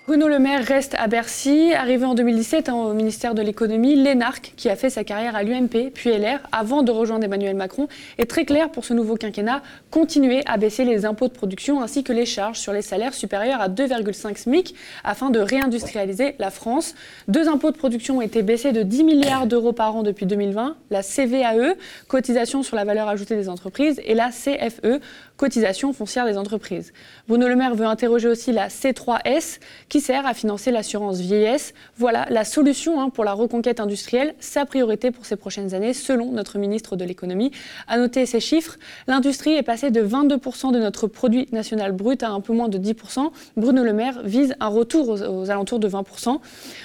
Bruno 0.07 0.28
Le 0.28 0.38
Maire 0.38 0.64
reste 0.64 0.97
à 0.99 1.09
Bercy. 1.09 1.73
Arrivé 1.75 2.04
en 2.07 2.14
2017 2.14 2.71
hein, 2.71 2.75
au 2.75 2.95
ministère 2.95 3.35
de 3.35 3.42
l'économie, 3.42 3.95
l'énarque, 3.95 4.54
qui 4.57 4.71
a 4.71 4.75
fait 4.75 4.88
sa 4.88 5.04
carrière 5.04 5.37
à 5.37 5.42
l'UMP 5.42 5.90
puis 5.92 6.11
LR 6.11 6.40
avant 6.52 6.83
de 6.83 6.90
rejoindre 6.90 7.25
Emmanuel 7.25 7.54
Macron, 7.54 7.87
est 8.16 8.25
très 8.25 8.47
clair 8.47 8.71
pour 8.71 8.85
ce 8.87 8.95
nouveau 8.95 9.16
quinquennat 9.16 9.62
continuer 9.90 10.42
à 10.47 10.57
baisser 10.57 10.85
les 10.85 11.04
impôts 11.04 11.28
de 11.28 11.33
production 11.33 11.83
ainsi 11.83 12.02
que 12.02 12.14
les 12.14 12.25
charges 12.25 12.59
sur 12.59 12.73
les 12.73 12.80
salaires 12.80 13.12
supérieurs 13.12 13.61
à 13.61 13.69
2,5 13.69 14.38
SMIC 14.38 14.75
afin 15.04 15.28
de 15.28 15.38
réindustrialiser 15.38 16.35
la 16.38 16.50
France. 16.50 16.95
Deux 17.28 17.49
impôts 17.49 17.71
de 17.71 17.76
production 17.76 18.19
ont 18.19 18.23
été 18.23 18.42
baissés 18.42 18.73
de 18.73 18.83
10 18.83 19.04
milliards 19.04 19.47
d'euros 19.47 19.73
par 19.73 19.95
an 19.95 20.02
depuis 20.02 20.25
2020 20.26 20.76
la 20.90 21.02
CVAE, 21.02 21.76
cotisation 22.09 22.62
sur 22.62 22.75
la 22.75 22.85
valeur 22.85 23.09
ajoutée 23.09 23.37
des 23.37 23.49
entreprises, 23.49 24.00
et 24.04 24.14
la 24.14 24.30
CFE, 24.30 25.00
cotisation 25.37 25.92
foncière 25.92 26.26
des 26.26 26.37
entreprises. 26.37 26.92
Bruno 27.28 27.49
Le 27.49 27.54
Maire 27.54 27.75
veut 27.75 27.87
interroger 27.87 28.28
aussi 28.28 28.50
la 28.50 28.69
C3S, 28.69 29.61
qui 29.90 30.00
sert 30.00 30.25
à 30.25 30.32
financer 30.32 30.70
l'assurance 30.70 31.18
vieillesse. 31.18 31.75
Voilà 31.99 32.26
la 32.30 32.44
solution 32.44 33.02
hein, 33.02 33.11
pour 33.11 33.25
la 33.25 33.35
reconquête 33.35 33.80
industrielle, 33.80 34.35
sa 34.38 34.64
priorité 34.64 35.11
pour 35.11 35.26
ces 35.26 35.37
prochaines 35.37 35.75
années, 35.75 35.92
selon 35.92 36.30
notre 36.30 36.56
ministre 36.56 36.97
de 36.97 37.04
l'économie. 37.04 37.50
À 37.88 37.99
noter 37.99 38.25
ces 38.25 38.40
chiffres, 38.40 38.78
l'industrie 39.09 39.54
est 39.54 39.62
passée 39.62 39.90
de 39.90 40.00
22% 40.00 40.73
de 40.73 40.78
notre 40.78 41.09
produit 41.09 41.49
national 41.52 41.92
brut 41.92 42.23
à 42.23 42.30
un 42.30 42.40
peu 42.40 42.54
moins 42.54 42.68
de 42.68 42.78
10%. 42.78 43.30
Bruno 43.56 43.82
Le 43.82 43.92
Maire 43.92 44.23
vise 44.23 44.54
un 44.61 44.68
retour 44.68 45.09
aux, 45.09 45.23
aux 45.23 45.50
alentours 45.50 45.80
de 45.80 45.88
20%. 45.88 46.38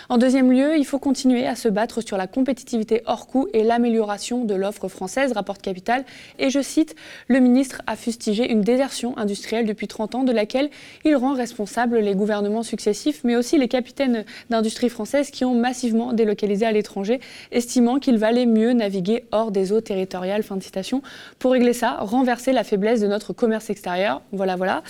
En 0.09 0.17
deuxième 0.17 0.51
lieu, 0.51 0.75
il 0.75 0.85
faut 0.85 0.99
continuer 0.99 1.45
à 1.45 1.55
se 1.55 1.69
battre 1.69 2.01
sur 2.01 2.17
la 2.17 2.25
compétitivité 2.25 3.03
hors 3.05 3.27
coût 3.27 3.47
et 3.53 3.63
l'amélioration 3.63 4.45
de 4.45 4.55
l'offre 4.55 4.87
française, 4.87 5.31
rapporte 5.33 5.61
Capital. 5.61 6.05
Et 6.39 6.49
je 6.49 6.61
cite, 6.61 6.95
le 7.27 7.39
ministre 7.39 7.83
a 7.85 7.95
fustigé 7.95 8.51
une 8.51 8.61
désertion 8.61 9.15
industrielle 9.15 9.67
depuis 9.67 9.87
30 9.87 10.15
ans 10.15 10.23
de 10.23 10.31
laquelle 10.31 10.71
il 11.03 11.15
rend 11.15 11.33
responsable 11.33 11.99
les 11.99 12.15
gouvernements 12.15 12.63
successifs, 12.63 12.94
mais 13.23 13.35
aussi 13.35 13.57
les 13.57 13.67
capitaines 13.67 14.25
d'industrie 14.49 14.89
française 14.89 15.29
qui 15.31 15.45
ont 15.45 15.55
massivement 15.55 16.13
délocalisé 16.13 16.65
à 16.65 16.71
l'étranger, 16.71 17.19
estimant 17.51 17.99
qu'il 17.99 18.17
valait 18.17 18.45
mieux 18.45 18.73
naviguer 18.73 19.25
hors 19.31 19.51
des 19.51 19.71
eaux 19.71 19.81
territoriales. 19.81 20.43
Fin 20.43 20.57
de 20.57 20.63
citation. 20.63 21.01
Pour 21.39 21.51
régler 21.51 21.73
ça, 21.73 21.97
renverser 21.99 22.51
la 22.51 22.63
faiblesse 22.63 23.01
de 23.01 23.07
notre 23.07 23.33
commerce 23.33 23.69
extérieur. 23.69 24.21
Voilà, 24.31 24.55
voilà. 24.55 24.83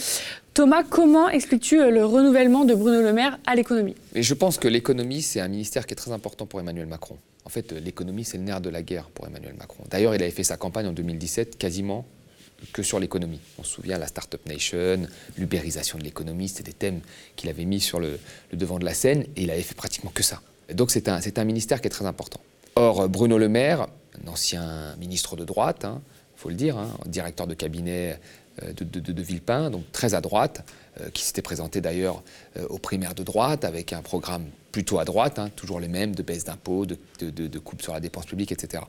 Thomas, 0.53 0.83
comment 0.83 1.27
expliques-tu 1.27 1.91
le 1.91 2.05
renouvellement 2.05 2.63
de 2.63 2.73
Bruno 2.73 3.01
Le 3.01 3.11
Maire 3.11 3.39
à 3.45 3.55
l'économie? 3.55 3.95
Je 4.15 4.33
pense 4.33 4.57
que 4.57 4.69
l'économie, 4.69 5.21
c'est 5.21 5.41
un 5.41 5.49
ministère 5.49 5.85
qui 5.85 5.93
est 5.93 5.97
très 5.97 6.11
important 6.11 6.45
pour 6.45 6.59
Emmanuel 6.59 6.85
Macron. 6.87 7.17
En 7.43 7.49
fait, 7.49 7.73
l'économie, 7.73 8.23
c'est 8.23 8.37
le 8.37 8.43
nerf 8.43 8.61
de 8.61 8.69
la 8.69 8.81
guerre 8.81 9.09
pour 9.13 9.27
Emmanuel 9.27 9.53
Macron. 9.59 9.83
D'ailleurs, 9.89 10.15
il 10.15 10.21
avait 10.21 10.31
fait 10.31 10.43
sa 10.43 10.57
campagne 10.57 10.87
en 10.87 10.93
2017 10.93 11.57
quasiment 11.57 12.05
que 12.73 12.83
sur 12.83 12.99
l'économie. 12.99 13.39
On 13.57 13.63
se 13.63 13.75
souvient 13.75 13.97
la 13.97 14.07
Startup 14.07 14.43
Nation, 14.47 15.07
l'ubérisation 15.37 15.97
de 15.97 16.03
l'économie, 16.03 16.47
c'était 16.47 16.63
des 16.63 16.73
thèmes 16.73 17.01
qu'il 17.35 17.49
avait 17.49 17.65
mis 17.65 17.79
sur 17.79 17.99
le, 17.99 18.19
devant 18.53 18.79
de 18.79 18.85
la 18.85 18.93
scène 18.93 19.23
et 19.35 19.43
il 19.43 19.51
avait 19.51 19.61
fait 19.61 19.75
pratiquement 19.75 20.11
que 20.13 20.23
ça. 20.23 20.41
donc 20.73 20.91
c'est 20.91 21.07
un, 21.09 21.43
ministère 21.43 21.81
qui 21.81 21.87
est 21.87 21.91
très 21.91 22.05
important. 22.05 22.39
Or, 22.75 23.07
Bruno 23.07 23.37
Le 23.37 23.49
Maire, 23.49 23.87
un 24.23 24.27
ancien 24.27 24.95
ministre 24.97 25.35
de 25.35 25.45
droite, 25.45 25.81
il 25.83 25.87
hein, 25.87 26.01
faut 26.35 26.49
le 26.49 26.55
dire, 26.55 26.77
hein, 26.77 26.89
directeur 27.05 27.47
de 27.47 27.53
cabinet 27.53 28.19
euh, 28.63 28.71
de, 28.73 29.21
Villepin, 29.21 29.69
donc 29.69 29.91
très 29.91 30.13
à 30.13 30.21
droite, 30.21 30.63
euh, 31.01 31.09
qui 31.09 31.23
s'était 31.23 31.41
présenté 31.41 31.81
d'ailleurs 31.81 32.23
euh, 32.57 32.65
aux 32.67 32.79
primaires 32.79 33.15
de 33.15 33.23
droite 33.23 33.65
avec 33.65 33.91
un 33.91 34.01
programme 34.01 34.45
plutôt 34.71 34.99
à 34.99 35.05
droite, 35.05 35.39
hein, 35.39 35.49
toujours 35.55 35.79
les 35.79 35.87
mêmes, 35.87 36.15
de 36.15 36.23
baisse 36.23 36.45
d'impôts, 36.45 36.85
de, 36.85 36.97
de, 37.19 37.59
coupe 37.59 37.81
sur 37.81 37.93
la 37.93 37.99
dépense 37.99 38.25
publique, 38.25 38.51
etc. 38.51 38.83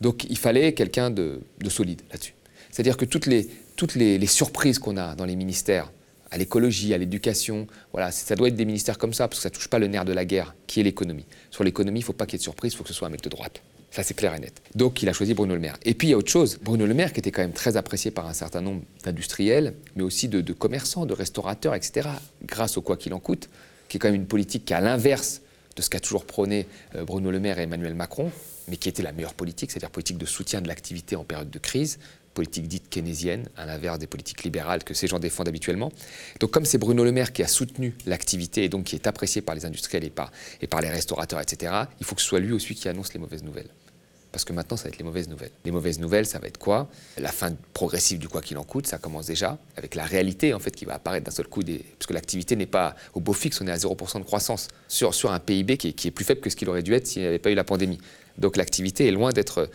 Donc 0.00 0.24
il 0.28 0.38
fallait 0.38 0.72
quelqu'un 0.72 1.10
de 1.10 1.40
solide 1.68 2.02
là-dessus. 2.10 2.35
C'est-à-dire 2.76 2.98
que 2.98 3.06
toutes 3.06 3.24
les, 3.24 3.48
toutes 3.76 3.94
les, 3.94 4.26
surprises 4.26 4.78
qu'on 4.78 4.98
a 4.98 5.14
dans 5.14 5.24
les 5.24 5.34
ministères, 5.34 5.90
à 6.30 6.36
l'écologie, 6.36 6.92
à 6.92 6.98
l'éducation, 6.98 7.66
voilà, 7.92 8.10
ça 8.10 8.36
doit 8.36 8.48
être 8.48 8.54
des 8.54 8.66
ministères 8.66 8.98
comme 8.98 9.14
ça, 9.14 9.28
parce 9.28 9.38
que 9.38 9.42
ça 9.44 9.48
ne 9.48 9.54
touche 9.54 9.68
pas 9.68 9.78
le 9.78 9.86
nerf 9.86 10.04
de 10.04 10.12
la 10.12 10.26
guerre, 10.26 10.54
qui 10.66 10.80
est 10.80 10.82
l'économie. 10.82 11.24
Sur 11.50 11.64
l'économie, 11.64 12.00
il 12.00 12.02
ne 12.02 12.04
faut 12.04 12.12
pas 12.12 12.26
qu'il 12.26 12.34
y 12.34 12.36
ait 12.36 12.40
de 12.40 12.42
surprise, 12.42 12.74
il 12.74 12.76
faut 12.76 12.82
que 12.82 12.90
ce 12.90 12.94
soit 12.94 13.08
un 13.08 13.10
mec 13.10 13.22
de 13.22 13.30
droite. 13.30 13.62
Ça, 13.90 14.02
c'est 14.02 14.12
clair 14.12 14.34
et 14.34 14.40
net. 14.40 14.60
Donc, 14.74 15.02
il 15.02 15.08
a 15.08 15.14
choisi 15.14 15.32
Bruno 15.32 15.54
Le 15.54 15.60
Maire. 15.60 15.78
Et 15.86 15.94
puis, 15.94 16.08
il 16.08 16.10
y 16.10 16.12
a 16.12 16.18
autre 16.18 16.30
chose. 16.30 16.58
Bruno 16.60 16.84
Le 16.84 16.92
Maire, 16.92 17.14
qui 17.14 17.20
était 17.20 17.30
quand 17.30 17.40
même 17.40 17.54
très 17.54 17.78
apprécié 17.78 18.10
par 18.10 18.26
un 18.26 18.34
certain 18.34 18.60
nombre 18.60 18.82
d'industriels, 19.04 19.72
mais 19.94 20.02
aussi 20.02 20.28
de, 20.28 20.52
commerçants, 20.52 21.06
de 21.06 21.14
restaurateurs, 21.14 21.74
etc., 21.74 22.10
grâce 22.44 22.76
au 22.76 22.82
quoi 22.82 22.98
qu'il 22.98 23.14
en 23.14 23.20
coûte, 23.20 23.48
qui 23.88 23.96
est 23.96 24.00
quand 24.00 24.08
même 24.08 24.20
une 24.20 24.26
politique 24.26 24.66
qui 24.66 24.74
est 24.74 24.76
à 24.76 24.82
l'inverse 24.82 25.40
de 25.76 25.80
ce 25.80 25.88
qu'a 25.88 26.00
toujours 26.00 26.26
prôné 26.26 26.66
euh, 26.94 27.06
Bruno 27.06 27.30
Le 27.30 27.40
Maire 27.40 27.58
et 27.58 27.62
Emmanuel 27.62 27.94
Macron, 27.94 28.30
mais 28.68 28.76
qui 28.76 28.90
était 28.90 29.02
la 29.02 29.12
meilleure 29.12 29.34
politique, 29.34 29.70
c'est-à-dire 29.70 29.88
politique 29.90 30.18
de 30.18 30.26
soutien 30.26 30.60
de 30.60 30.68
l'activité 30.68 31.16
en 31.16 31.24
période 31.24 31.48
de 31.48 31.58
crise, 31.58 31.98
politique 32.36 32.68
dite 32.68 32.88
keynésienne, 32.88 33.48
à 33.56 33.66
l'inverse 33.66 33.98
des 33.98 34.06
politiques 34.06 34.44
libérales 34.44 34.84
que 34.84 34.94
ces 34.94 35.08
gens 35.08 35.18
défendent 35.18 35.48
habituellement. 35.48 35.90
Donc 36.38 36.50
comme 36.52 36.66
c'est 36.66 36.78
Bruno 36.78 37.02
Le 37.02 37.10
Maire 37.10 37.32
qui 37.32 37.42
a 37.42 37.48
soutenu 37.48 37.94
l'activité 38.06 38.62
et 38.62 38.68
donc 38.68 38.84
qui 38.84 38.94
est 38.94 39.06
apprécié 39.08 39.42
par 39.42 39.54
les 39.54 39.64
industriels 39.64 40.04
et 40.04 40.10
par, 40.10 40.30
et 40.60 40.66
par 40.66 40.80
les 40.82 40.90
restaurateurs, 40.90 41.40
etc., 41.40 41.72
il 41.98 42.06
faut 42.06 42.14
que 42.14 42.20
ce 42.20 42.28
soit 42.28 42.40
lui 42.40 42.52
aussi 42.52 42.74
qui 42.74 42.88
annonce 42.88 43.12
les 43.14 43.20
mauvaises 43.20 43.42
nouvelles. 43.42 43.70
Parce 44.36 44.44
que 44.44 44.52
maintenant, 44.52 44.76
ça 44.76 44.82
va 44.82 44.88
être 44.90 44.98
les 44.98 45.04
mauvaises 45.04 45.30
nouvelles. 45.30 45.52
Les 45.64 45.70
mauvaises 45.70 45.98
nouvelles, 45.98 46.26
ça 46.26 46.38
va 46.38 46.46
être 46.46 46.58
quoi? 46.58 46.90
La 47.16 47.32
fin 47.32 47.54
progressive 47.72 48.18
du 48.18 48.28
quoi 48.28 48.42
qu'il 48.42 48.58
en 48.58 48.64
coûte, 48.64 48.86
ça 48.86 48.98
commence 48.98 49.24
déjà, 49.24 49.56
avec 49.78 49.94
la 49.94 50.04
réalité 50.04 50.52
en 50.52 50.58
fait 50.58 50.72
qui 50.72 50.84
va 50.84 50.92
apparaître 50.92 51.24
d'un 51.24 51.32
seul 51.32 51.46
coup. 51.46 51.62
Parce 51.62 52.06
que 52.06 52.12
l'activité 52.12 52.54
n'est 52.54 52.66
pas 52.66 52.94
au 53.14 53.20
beau 53.20 53.32
fixe, 53.32 53.62
on 53.62 53.66
est 53.66 53.70
à 53.70 53.78
0% 53.78 54.18
de 54.18 54.24
croissance 54.24 54.68
sur, 54.88 55.14
sur 55.14 55.32
un 55.32 55.40
PIB 55.40 55.78
qui 55.78 55.88
est, 55.88 55.92
qui 55.94 56.08
est 56.08 56.10
plus 56.10 56.26
faible 56.26 56.42
que 56.42 56.50
ce 56.50 56.56
qu'il 56.56 56.68
aurait 56.68 56.82
dû 56.82 56.92
être 56.92 57.06
s'il 57.06 57.22
n'y 57.22 57.28
avait 57.28 57.38
pas 57.38 57.50
eu 57.50 57.54
la 57.54 57.64
pandémie. 57.64 57.98
Donc 58.36 58.58
l'activité 58.58 59.08
est 59.08 59.10
loin 59.10 59.32
d'être 59.32 59.70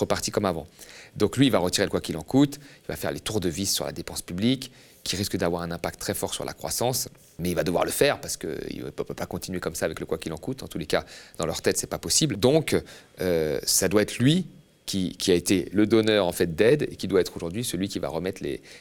repartie 0.00 0.32
comme 0.32 0.46
avant. 0.46 0.66
Donc 1.14 1.36
lui, 1.36 1.46
il 1.46 1.52
va 1.52 1.60
retirer 1.60 1.86
le 1.86 1.90
quoi 1.92 2.00
qu'il 2.00 2.16
en 2.16 2.22
coûte, 2.22 2.58
il 2.58 2.88
va 2.88 2.96
faire 2.96 3.12
les 3.12 3.20
tours 3.20 3.38
de 3.38 3.48
vis 3.48 3.66
sur 3.72 3.84
la 3.84 3.92
dépense 3.92 4.20
publique, 4.20 4.72
qui 5.06 5.16
risque 5.16 5.36
d'avoir 5.36 5.62
un 5.62 5.70
impact 5.70 6.00
très 6.00 6.14
fort 6.14 6.34
sur 6.34 6.44
la 6.44 6.52
croissance, 6.52 7.08
mais 7.38 7.50
il 7.50 7.54
va 7.54 7.64
devoir 7.64 7.84
le 7.84 7.90
faire 7.90 8.20
parce 8.20 8.36
qu'il 8.36 8.84
ne 8.84 8.90
peut 8.90 9.04
pas 9.04 9.26
continuer 9.26 9.60
comme 9.60 9.74
ça 9.74 9.86
avec 9.86 10.00
le 10.00 10.06
quoi 10.06 10.18
qu'il 10.18 10.32
en 10.32 10.38
coûte. 10.38 10.62
En 10.62 10.68
tous 10.68 10.78
les 10.78 10.86
cas, 10.86 11.04
dans 11.38 11.46
leur 11.46 11.62
tête, 11.62 11.78
c'est 11.78 11.86
pas 11.86 11.98
possible. 11.98 12.36
Donc, 12.36 12.76
euh, 13.20 13.58
ça 13.64 13.88
doit 13.88 14.02
être 14.02 14.18
lui 14.18 14.46
qui, 14.86 15.16
a 15.28 15.34
été 15.34 15.68
le 15.72 15.86
donneur 15.86 16.26
en 16.26 16.32
fait 16.32 16.54
d'aide 16.54 16.84
et 16.90 16.96
qui 16.96 17.08
doit 17.08 17.20
être 17.20 17.36
aujourd'hui 17.36 17.64
celui 17.64 17.88
qui 17.88 17.98
va 17.98 18.08
remettre 18.08 18.40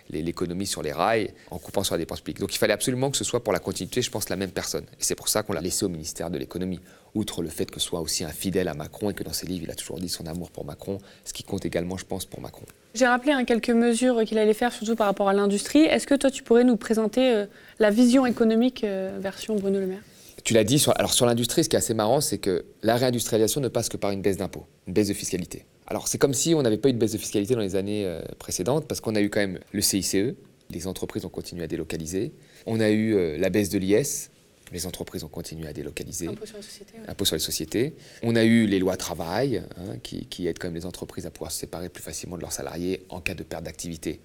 l'économie 0.09 0.67
sur 0.67 0.83
les 0.83 0.91
rails 0.91 1.33
en 1.49 1.57
coupant 1.57 1.83
sur 1.83 1.95
la 1.95 1.99
dépense 1.99 2.21
publique. 2.21 2.39
Donc 2.39 2.53
il 2.53 2.59
fallait 2.59 2.73
absolument 2.73 3.09
que 3.09 3.17
ce 3.17 3.23
soit 3.23 3.43
pour 3.43 3.53
la 3.53 3.59
continuité, 3.59 4.01
je 4.01 4.11
pense, 4.11 4.29
la 4.29 4.35
même 4.35 4.51
personne. 4.51 4.85
Et 4.99 5.03
c'est 5.03 5.15
pour 5.15 5.27
ça 5.29 5.41
qu'on 5.41 5.53
l'a 5.53 5.61
laissé 5.61 5.83
au 5.83 5.89
ministère 5.89 6.29
de 6.29 6.37
l'économie. 6.37 6.79
Outre 7.15 7.41
le 7.41 7.49
fait 7.49 7.71
que 7.71 7.79
ce 7.79 7.87
soit 7.87 8.01
aussi 8.01 8.23
un 8.23 8.29
fidèle 8.29 8.67
à 8.67 8.73
Macron 8.73 9.09
et 9.09 9.13
que 9.13 9.23
dans 9.23 9.33
ses 9.33 9.47
livres, 9.47 9.63
il 9.63 9.71
a 9.71 9.75
toujours 9.75 9.99
dit 9.99 10.09
son 10.09 10.27
amour 10.27 10.51
pour 10.51 10.65
Macron, 10.65 10.99
ce 11.23 11.33
qui 11.33 11.43
compte 11.43 11.65
également, 11.65 11.97
je 11.97 12.05
pense, 12.05 12.25
pour 12.25 12.41
Macron. 12.41 12.65
J'ai 12.93 13.07
rappelé 13.07 13.31
hein, 13.31 13.45
quelques 13.45 13.69
mesures 13.69 14.23
qu'il 14.25 14.37
allait 14.37 14.53
faire, 14.53 14.73
surtout 14.73 14.95
par 14.95 15.07
rapport 15.07 15.29
à 15.29 15.33
l'industrie. 15.33 15.83
Est-ce 15.83 16.07
que 16.07 16.15
toi, 16.15 16.29
tu 16.29 16.43
pourrais 16.43 16.63
nous 16.63 16.77
présenter 16.77 17.33
euh, 17.33 17.45
la 17.79 17.89
vision 17.89 18.25
économique 18.25 18.83
euh, 18.83 19.17
version 19.19 19.55
Bruno 19.55 19.79
Le 19.79 19.87
Maire? 19.87 20.01
Tu 20.43 20.53
l'as 20.53 20.63
dit, 20.63 20.77
sur, 20.77 20.93
alors 20.99 21.13
sur 21.13 21.25
l'industrie, 21.25 21.63
ce 21.63 21.69
qui 21.69 21.75
est 21.75 21.79
assez 21.79 21.93
marrant, 21.93 22.21
c'est 22.21 22.37
que 22.37 22.65
la 22.83 22.97
réindustrialisation 22.97 23.61
ne 23.61 23.67
passe 23.67 23.89
que 23.89 23.97
par 23.97 24.11
une 24.11 24.21
baisse 24.21 24.37
d'impôts, 24.37 24.65
une 24.85 24.93
baisse 24.93 25.07
de 25.07 25.13
fiscalité. 25.13 25.65
Alors 25.87 26.07
c'est 26.07 26.17
comme 26.17 26.33
si 26.33 26.53
on 26.53 26.61
n'avait 26.61 26.77
pas 26.77 26.89
eu 26.89 26.93
de 26.93 26.97
baisse 26.97 27.13
de 27.13 27.17
fiscalité 27.17 27.55
dans 27.55 27.61
les 27.61 27.75
années 27.75 28.05
euh, 28.05 28.21
précédentes, 28.39 28.87
parce 28.87 29.01
qu'on 29.01 29.15
a 29.15 29.21
eu 29.21 29.29
quand 29.29 29.39
même 29.39 29.59
le 29.71 29.81
CICE, 29.81 30.35
les 30.71 30.87
entreprises 30.87 31.25
ont 31.25 31.29
continué 31.29 31.63
à 31.63 31.67
délocaliser. 31.67 32.31
On 32.65 32.79
a 32.79 32.89
eu 32.89 33.15
euh, 33.15 33.37
la 33.37 33.49
baisse 33.49 33.69
de 33.69 33.77
l'IS, 33.77 34.29
les 34.71 34.85
entreprises 34.85 35.23
ont 35.23 35.29
continué 35.29 35.67
à 35.67 35.73
délocaliser. 35.73 36.27
Impôt 36.27 36.45
sur 36.45 36.57
les 36.57 36.63
sociétés. 36.63 36.93
Impôt 37.07 37.25
sur 37.25 37.35
les 37.35 37.41
sociétés. 37.41 37.95
On 38.23 38.35
a 38.35 38.43
eu 38.43 38.65
les 38.65 38.79
lois 38.79 38.97
travail, 38.97 39.63
hein, 39.77 39.97
qui, 40.01 40.47
aident 40.47 40.59
quand 40.59 40.67
même 40.67 40.75
les 40.75 40.85
entreprises 40.85 41.25
à 41.25 41.31
pouvoir 41.31 41.51
se 41.51 41.59
séparer 41.59 41.89
plus 41.89 42.03
facilement 42.03 42.35
de 42.35 42.41
leurs 42.41 42.51
salariés 42.51 43.05
en 43.09 43.21
cas 43.21 43.33
de 43.33 43.43
perte 43.43 43.63
d'activité. 43.63 44.19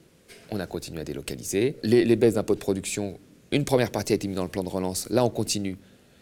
On 0.51 0.61
a 0.61 0.67
continué 0.67 1.01
à 1.01 1.05
délocaliser. 1.05 1.77
Les, 1.83 2.05
les 2.05 2.17
baisses 2.17 2.35
d'impôts 2.35 2.55
de 2.55 2.61
production, 2.61 3.19
une 3.53 3.65
première 3.65 3.91
partie 3.91 4.13
a 4.13 4.17
été 4.17 4.29
mise 4.29 4.37
dans 4.37 4.45
le 4.45 4.51
plan 4.51 4.65
de 4.65 4.69
relance. 4.69 5.09
Là, 5.11 5.25
on 5.25 5.31
continue 5.31 5.77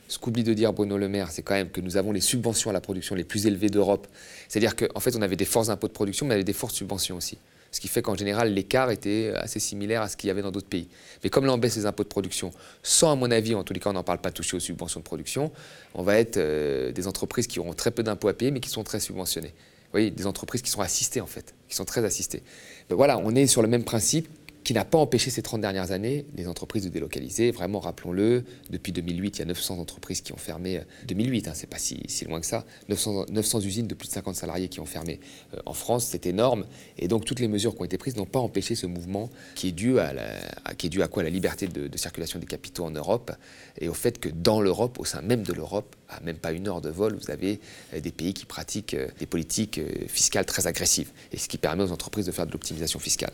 ce 0.08 0.18
qu'oublie 0.18 0.42
de 0.42 0.54
dire 0.54 0.72
Bruno 0.72 0.96
Le 0.96 1.08
Maire, 1.08 1.30
c'est 1.30 1.42
quand 1.42 1.54
même 1.54 1.68
que 1.70 1.80
nous 1.80 1.96
avons 1.96 2.12
les 2.12 2.20
subventions 2.20 2.70
à 2.70 2.72
la 2.72 2.80
production 2.80 3.14
les 3.14 3.24
plus 3.24 3.46
élevées 3.46 3.68
d'Europe. 3.68 4.06
C'est-à-dire 4.48 4.74
qu'en 4.74 5.00
fait, 5.00 5.14
on 5.16 5.22
avait 5.22 5.36
des 5.36 5.44
forts 5.44 5.70
impôts 5.70 5.86
de 5.86 5.92
production, 5.92 6.26
mais 6.26 6.32
on 6.32 6.34
avait 6.36 6.44
des 6.44 6.54
fortes 6.54 6.74
subventions 6.74 7.16
aussi. 7.16 7.38
Ce 7.70 7.80
qui 7.80 7.88
fait 7.88 8.02
qu'en 8.02 8.14
général, 8.14 8.52
l'écart 8.52 8.90
était 8.90 9.32
assez 9.36 9.60
similaire 9.60 10.02
à 10.02 10.08
ce 10.08 10.16
qu'il 10.16 10.28
y 10.28 10.30
avait 10.30 10.42
dans 10.42 10.50
d'autres 10.50 10.68
pays. 10.68 10.88
Mais 11.22 11.30
comme 11.30 11.44
là, 11.44 11.52
on 11.52 11.58
baisse 11.58 11.76
les 11.76 11.86
impôts 11.86 12.02
de 12.02 12.08
production, 12.08 12.50
sans, 12.82 13.12
à 13.12 13.14
mon 13.14 13.30
avis, 13.30 13.54
en 13.54 13.64
tous 13.64 13.74
les 13.74 13.80
cas, 13.80 13.90
on 13.90 13.94
n'en 13.94 14.02
parle 14.02 14.20
pas 14.20 14.30
toucher 14.30 14.56
aux 14.56 14.60
subventions 14.60 15.00
de 15.00 15.04
production, 15.04 15.52
on 15.94 16.02
va 16.02 16.18
être 16.18 16.38
euh, 16.38 16.92
des 16.92 17.06
entreprises 17.06 17.46
qui 17.46 17.60
auront 17.60 17.74
très 17.74 17.90
peu 17.90 18.02
d'impôts 18.02 18.28
à 18.28 18.34
payer, 18.34 18.50
mais 18.50 18.60
qui 18.60 18.70
sont 18.70 18.84
très 18.84 19.00
subventionnées. 19.00 19.48
Vous 19.48 19.92
voyez, 19.92 20.10
des 20.10 20.26
entreprises 20.26 20.62
qui 20.62 20.70
sont 20.70 20.80
assistées, 20.80 21.20
en 21.20 21.26
fait, 21.26 21.54
qui 21.68 21.74
sont 21.74 21.84
très 21.84 22.04
assistées. 22.04 22.42
Ben 22.90 22.96
voilà, 22.96 23.18
on 23.18 23.34
est 23.34 23.46
sur 23.46 23.62
le 23.62 23.68
même 23.68 23.84
principe 23.84 24.28
qui 24.64 24.74
n'a 24.74 24.84
pas 24.84 24.98
empêché 24.98 25.30
ces 25.30 25.42
30 25.42 25.60
dernières 25.60 25.92
années 25.92 26.26
les 26.36 26.48
entreprises 26.48 26.84
de 26.84 26.88
délocaliser. 26.88 27.50
Vraiment, 27.50 27.80
rappelons-le, 27.80 28.44
depuis 28.70 28.92
2008, 28.92 29.36
il 29.36 29.38
y 29.40 29.42
a 29.42 29.46
900 29.46 29.78
entreprises 29.78 30.20
qui 30.20 30.32
ont 30.32 30.38
fermé. 30.38 30.82
2008, 31.06 31.48
hein, 31.48 31.52
c'est 31.54 31.66
pas 31.66 31.78
si, 31.78 32.02
loin 32.26 32.40
que 32.40 32.46
ça. 32.46 32.64
900, 32.88 33.26
900, 33.30 33.60
usines 33.60 33.86
de 33.86 33.94
plus 33.94 34.08
de 34.08 34.12
50 34.12 34.36
salariés 34.36 34.68
qui 34.68 34.80
ont 34.80 34.86
fermé 34.86 35.20
euh, 35.54 35.60
en 35.66 35.72
France, 35.72 36.06
c'est 36.10 36.26
énorme. 36.26 36.66
Et 36.98 37.08
donc, 37.08 37.24
toutes 37.24 37.40
les 37.40 37.48
mesures 37.48 37.74
qui 37.74 37.80
ont 37.80 37.84
été 37.84 37.98
prises 37.98 38.16
n'ont 38.16 38.26
pas 38.26 38.40
empêché 38.40 38.74
ce 38.74 38.86
mouvement 38.86 39.30
qui 39.54 39.68
est 39.68 39.72
dû 39.72 39.98
à, 39.98 40.12
quoi? 41.08 41.22
La 41.22 41.30
liberté 41.30 41.66
de, 41.66 41.96
circulation 41.96 42.38
des 42.38 42.46
capitaux 42.46 42.84
en 42.84 42.90
Europe 42.90 43.32
et 43.80 43.88
au 43.88 43.94
fait 43.94 44.20
que 44.20 44.28
dans 44.28 44.60
l'Europe, 44.60 44.98
au 45.00 45.04
sein 45.04 45.20
même 45.20 45.42
de 45.42 45.52
l'Europe, 45.52 45.96
à 46.08 46.20
même 46.20 46.36
pas 46.36 46.52
une 46.52 46.68
heure 46.68 46.80
de 46.80 46.90
vol, 46.90 47.16
vous 47.16 47.30
avez 47.30 47.60
euh, 47.94 48.00
des 48.00 48.12
pays 48.12 48.34
qui 48.34 48.46
pratiquent 48.46 48.94
euh, 48.94 49.08
des 49.18 49.26
politiques 49.26 49.80
fiscales 50.08 50.46
très 50.46 50.66
agressives. 50.66 51.10
Et 51.32 51.38
ce 51.38 51.48
qui 51.48 51.58
permet 51.58 51.82
aux 51.82 51.92
entreprises 51.92 52.26
de 52.26 52.32
faire 52.32 52.46
de 52.46 52.52
l'optimisation 52.52 52.98
fiscale. 52.98 53.32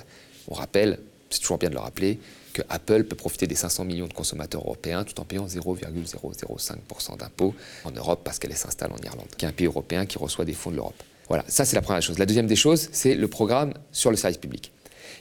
On 0.48 0.54
rappelle, 0.54 0.98
c'est 1.34 1.40
toujours 1.40 1.58
bien 1.58 1.68
de 1.68 1.74
le 1.74 1.80
rappeler, 1.80 2.18
que 2.52 2.62
Apple 2.68 3.04
peut 3.04 3.16
profiter 3.16 3.46
des 3.46 3.56
500 3.56 3.84
millions 3.84 4.06
de 4.06 4.12
consommateurs 4.12 4.62
européens 4.62 5.04
tout 5.04 5.18
en 5.20 5.24
payant 5.24 5.46
0,005% 5.46 7.18
d'impôts 7.18 7.54
en 7.84 7.90
Europe 7.90 8.20
parce 8.24 8.38
qu'elle 8.38 8.56
s'installe 8.56 8.92
en 8.92 9.04
Irlande, 9.04 9.26
qui 9.36 9.44
est 9.44 9.48
un 9.48 9.52
pays 9.52 9.66
européen 9.66 10.06
qui 10.06 10.18
reçoit 10.18 10.44
des 10.44 10.52
fonds 10.52 10.70
de 10.70 10.76
l'Europe. 10.76 11.02
Voilà, 11.28 11.44
ça 11.48 11.64
c'est 11.64 11.74
la 11.74 11.82
première 11.82 12.02
chose. 12.02 12.18
La 12.18 12.26
deuxième 12.26 12.46
des 12.46 12.56
choses, 12.56 12.88
c'est 12.92 13.14
le 13.14 13.28
programme 13.28 13.74
sur 13.90 14.10
le 14.10 14.16
service 14.16 14.38
public. 14.38 14.72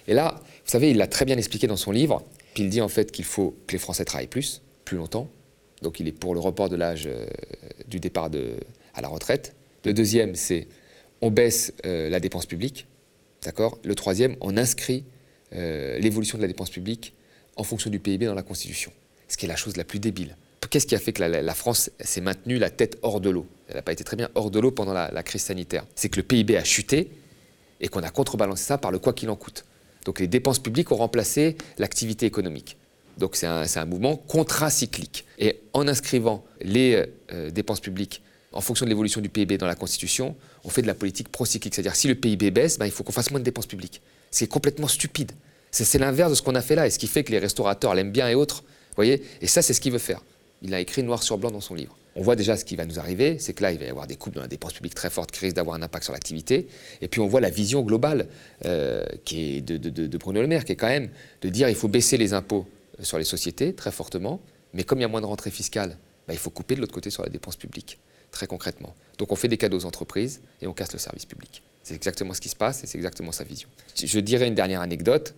Et 0.07 0.13
là, 0.13 0.35
vous 0.37 0.71
savez, 0.71 0.91
il 0.91 0.97
l'a 0.97 1.07
très 1.07 1.25
bien 1.25 1.37
expliqué 1.37 1.65
dans 1.65 1.77
son 1.77 1.91
livre, 1.91 2.23
puis 2.53 2.63
il 2.63 2.69
dit 2.69 2.81
en 2.81 2.87
fait 2.87 3.11
qu'il 3.11 3.25
faut 3.25 3.55
que 3.65 3.73
les 3.73 3.79
Français 3.79 4.05
travaillent 4.05 4.27
plus, 4.27 4.61
plus 4.85 4.97
longtemps. 4.97 5.27
Donc 5.81 5.99
il 5.99 6.07
est 6.07 6.11
pour 6.11 6.33
le 6.33 6.39
report 6.39 6.69
de 6.69 6.75
l'âge 6.75 7.07
euh, 7.07 7.25
du 7.87 7.99
départ 7.99 8.29
à 8.93 9.01
la 9.01 9.07
retraite. 9.07 9.55
Le 9.85 9.93
deuxième, 9.93 10.35
c'est 10.35 10.67
on 11.21 11.31
baisse 11.31 11.73
euh, 11.85 12.09
la 12.09 12.19
dépense 12.19 12.45
publique. 12.45 12.85
D'accord? 13.43 13.79
Le 13.83 13.95
troisième, 13.95 14.35
on 14.41 14.55
inscrit 14.57 15.03
euh, 15.55 15.99
l'évolution 15.99 16.37
de 16.37 16.43
la 16.43 16.47
dépense 16.47 16.69
publique 16.69 17.13
en 17.55 17.63
fonction 17.63 17.89
du 17.89 17.99
PIB 17.99 18.25
dans 18.25 18.33
la 18.33 18.43
Constitution. 18.43 18.91
Ce 19.27 19.37
qui 19.37 19.45
est 19.45 19.49
la 19.49 19.55
chose 19.55 19.77
la 19.77 19.83
plus 19.83 19.99
débile. 19.99 20.35
Qu'est-ce 20.69 20.87
qui 20.87 20.95
a 20.95 20.99
fait 20.99 21.13
que 21.13 21.21
la, 21.21 21.53
France 21.53 21.91
s'est 21.99 22.21
maintenue 22.21 22.57
la 22.57 22.71
tête 22.71 22.97
hors 23.03 23.21
de 23.21 23.29
l'eau? 23.29 23.45
Elle 23.67 23.75
n'a 23.75 23.81
pas 23.83 23.91
été 23.91 24.03
très 24.03 24.17
bien 24.17 24.29
hors 24.33 24.49
de 24.49 24.59
l'eau 24.59 24.71
pendant 24.71 24.93
la, 24.93 25.23
crise 25.23 25.43
sanitaire. 25.43 25.85
C'est 25.93 26.09
que 26.09 26.17
le 26.17 26.23
PIB 26.23 26.57
a 26.57 26.63
chuté 26.63 27.11
et 27.79 27.89
qu'on 27.89 28.01
a 28.01 28.09
contrebalancé 28.09 28.63
ça 28.63 28.79
par 28.79 28.91
le 28.91 28.97
quoi 28.97 29.13
qu'il 29.13 29.29
en 29.29 29.35
coûte. 29.35 29.65
Donc 30.05 30.19
les 30.19 30.27
dépenses 30.27 30.57
publiques 30.57 30.91
ont 30.91 30.95
remplacé 30.95 31.57
l'activité 31.77 32.25
économique. 32.25 32.77
Donc 33.19 33.35
c'est 33.35 33.45
un, 33.45 33.85
mouvement 33.85 34.15
contracyclique. 34.15 35.25
Et 35.37 35.59
en 35.73 35.87
inscrivant 35.87 36.43
les 36.61 37.05
euh, 37.31 37.51
dépenses 37.51 37.79
publiques 37.79 38.23
en 38.53 38.61
fonction 38.61 38.85
de 38.85 38.89
l'évolution 38.89 39.21
du 39.21 39.29
PIB 39.29 39.57
dans 39.57 39.67
la 39.67 39.75
Constitution, 39.75 40.35
on 40.63 40.69
fait 40.69 40.81
de 40.81 40.87
la 40.87 40.93
politique 40.93 41.29
procyclique. 41.29 41.75
C'est-à-dire 41.75 41.95
si 41.95 42.07
le 42.07 42.15
PIB 42.15 42.51
baisse, 42.51 42.77
ben, 42.77 42.85
il 42.85 42.91
faut 42.91 43.03
qu'on 43.03 43.11
fasse 43.11 43.31
moins 43.31 43.39
de 43.39 43.45
dépenses 43.45 43.65
publiques. 43.65 44.01
C'est 44.31 44.47
complètement 44.47 44.87
stupide. 44.87 45.31
C'est 45.71 45.97
l'inverse 45.97 46.29
de 46.29 46.35
ce 46.35 46.41
qu'on 46.43 46.55
a 46.55 46.61
fait 46.61 46.75
là 46.75 46.85
et 46.85 46.91
ce 46.91 46.99
qui 46.99 47.07
fait 47.07 47.23
que 47.23 47.31
les 47.31 47.39
restaurateurs 47.39 47.95
l'aiment 47.95 48.11
bien 48.11 48.29
et 48.29 48.35
autres. 48.35 48.63
voyez 48.95 49.23
Et 49.41 49.47
ça, 49.47 49.61
c'est 49.63 49.73
ce 49.73 49.81
qu'il 49.81 49.91
veut 49.91 49.97
faire. 49.97 50.21
Il 50.61 50.73
a 50.73 50.79
écrit 50.79 51.01
noir 51.01 51.23
sur 51.23 51.37
blanc 51.37 51.49
dans 51.49 51.61
son 51.61 51.73
livre. 51.73 51.97
On 52.15 52.21
voit 52.21 52.35
déjà 52.35 52.55
ce 52.57 52.63
qui 52.63 52.75
va 52.75 52.85
nous 52.85 52.99
arriver, 52.99 53.39
c'est 53.39 53.53
que 53.53 53.63
là, 53.63 53.71
il 53.71 53.79
va 53.79 53.85
y 53.85 53.89
avoir 53.89 54.05
des 54.05 54.15
coupes 54.15 54.35
dans 54.35 54.41
la 54.41 54.47
dépense 54.47 54.73
publique 54.73 54.93
très 54.93 55.09
fortes 55.09 55.31
qui 55.31 55.39
risquent 55.39 55.55
d'avoir 55.55 55.75
un 55.75 55.81
impact 55.81 56.03
sur 56.03 56.13
l'activité. 56.13 56.67
Et 57.01 57.07
puis 57.07 57.21
on 57.21 57.27
voit 57.27 57.41
la 57.41 57.49
vision 57.49 57.81
globale 57.81 58.27
euh, 58.65 59.03
de, 59.31 60.17
Bruno 60.17 60.41
Le 60.41 60.47
Maire, 60.47 60.63
qui 60.63 60.73
est 60.73 60.75
quand 60.75 60.87
même 60.87 61.09
de 61.41 61.49
dire 61.49 61.69
il 61.69 61.75
faut 61.75 61.87
baisser 61.87 62.17
les 62.17 62.33
impôts 62.33 62.67
sur 62.99 63.17
les 63.17 63.23
sociétés 63.23 63.73
très 63.73 63.91
fortement, 63.91 64.41
mais 64.73 64.83
comme 64.83 64.99
il 64.99 65.01
y 65.01 65.05
a 65.05 65.07
moins 65.07 65.21
de 65.21 65.25
rentrées 65.25 65.49
fiscales, 65.49 65.97
bah, 66.27 66.33
il 66.33 66.39
faut 66.39 66.51
couper 66.51 66.75
de 66.75 66.81
l'autre 66.81 66.93
côté 66.93 67.09
sur 67.09 67.23
la 67.23 67.29
dépense 67.29 67.55
publique, 67.55 67.97
très 68.33 68.47
concrètement. 68.47 68.93
Donc 69.17 69.31
on 69.31 69.35
fait 69.37 69.47
des 69.47 69.57
cadeaux 69.57 69.77
aux 69.77 69.85
entreprises 69.85 70.41
et 70.61 70.67
on 70.67 70.73
casse 70.73 70.91
le 70.91 70.99
service 70.99 71.25
public. 71.25 71.63
C'est 71.83 71.95
exactement 71.95 72.33
ce 72.33 72.41
qui 72.41 72.49
se 72.49 72.55
passe 72.55 72.83
et 72.83 72.87
c'est 72.87 72.97
exactement 72.97 73.31
sa 73.31 73.45
vision. 73.45 73.69
Je 73.95 74.19
dirais 74.19 74.47
une 74.47 74.55
dernière 74.55 74.81
anecdote 74.81 75.35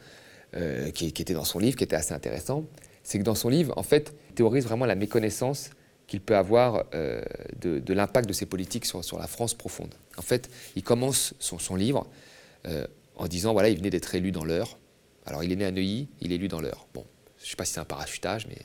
euh, 0.56 0.90
qui, 0.90 1.08
était 1.08 1.34
dans 1.34 1.44
son 1.44 1.60
livre, 1.60 1.78
qui 1.78 1.84
était 1.84 1.96
assez 1.96 2.14
intéressant, 2.14 2.66
c'est 3.04 3.20
que 3.20 3.24
dans 3.24 3.36
son 3.36 3.50
livre, 3.50 3.74
en 3.78 3.84
fait, 3.84 4.16
il 4.30 4.36
théorise 4.36 4.64
vraiment 4.64 4.86
la 4.86 4.96
méconnaissance 4.96 5.70
qu'il 6.08 6.22
peut 6.22 6.36
avoir 6.36 6.86
euh, 6.94 7.22
de, 7.60 7.94
l'impact 7.94 8.28
de 8.28 8.34
ces 8.34 8.46
politiques 8.46 8.86
sur, 8.86 9.20
la 9.20 9.28
France 9.28 9.54
profonde. 9.54 9.94
En 10.18 10.22
fait, 10.22 10.50
il 10.76 10.84
commence 10.84 11.34
son, 11.40 11.60
son 11.60 11.76
livre 11.76 12.08
euh, 12.68 12.88
en 13.16 13.28
disant, 13.28 13.54
voilà, 13.54 13.70
il 13.70 13.78
venait 13.78 13.90
d'être 13.90 14.16
élu 14.16 14.32
dans 14.32 14.46
l'heure. 14.46 14.78
Alors 15.26 15.44
il 15.44 15.52
est 15.52 15.56
né 15.56 15.66
à 15.66 15.72
Neuilly, 15.72 16.08
il 16.22 16.32
est 16.32 16.36
élu 16.36 16.48
dans 16.48 16.62
l'heure. 16.62 16.88
Bon, 16.94 17.06
je 17.40 17.46
ne 17.46 17.50
sais 17.50 17.56
pas 17.56 17.66
si 17.66 17.74
c'est 17.74 17.80
un 17.80 17.86
parachutage, 17.86 18.48
mais 18.48 18.58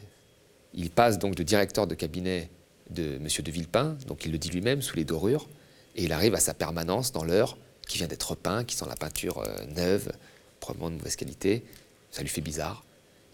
il 0.75 0.91
passe 0.91 1.19
donc 1.19 1.35
de 1.35 1.43
directeur 1.43 1.87
de 1.87 1.95
cabinet 1.95 2.51
de 2.91 3.17
M. 3.17 3.27
de 3.27 3.51
Villepin, 3.51 3.97
donc 4.07 4.25
il 4.25 4.33
le 4.33 4.39
dit 4.39 4.51
lui-même, 4.51 4.83
sous 4.83 4.97
les 4.97 5.05
dorures, 5.05 5.49
et 5.97 6.05
il 6.05 6.13
arrive 6.13 6.35
à 6.35 6.41
sa 6.41 6.55
permanence 6.55 7.13
dans 7.13 7.25
l'heure, 7.25 7.57
qui 7.89 7.99
vient 7.99 8.07
d'être 8.07 8.35
peint, 8.35 8.65
qui 8.65 8.77
sent 8.77 8.87
la 8.89 8.97
peinture 8.97 9.39
euh, 9.39 9.67
neuve, 9.77 10.13
probablement 10.61 10.91
de 10.91 10.97
mauvaise 10.97 11.17
qualité. 11.17 11.65
Ça 12.11 12.23
lui 12.23 12.29
fait 12.29 12.41
bizarre. 12.41 12.85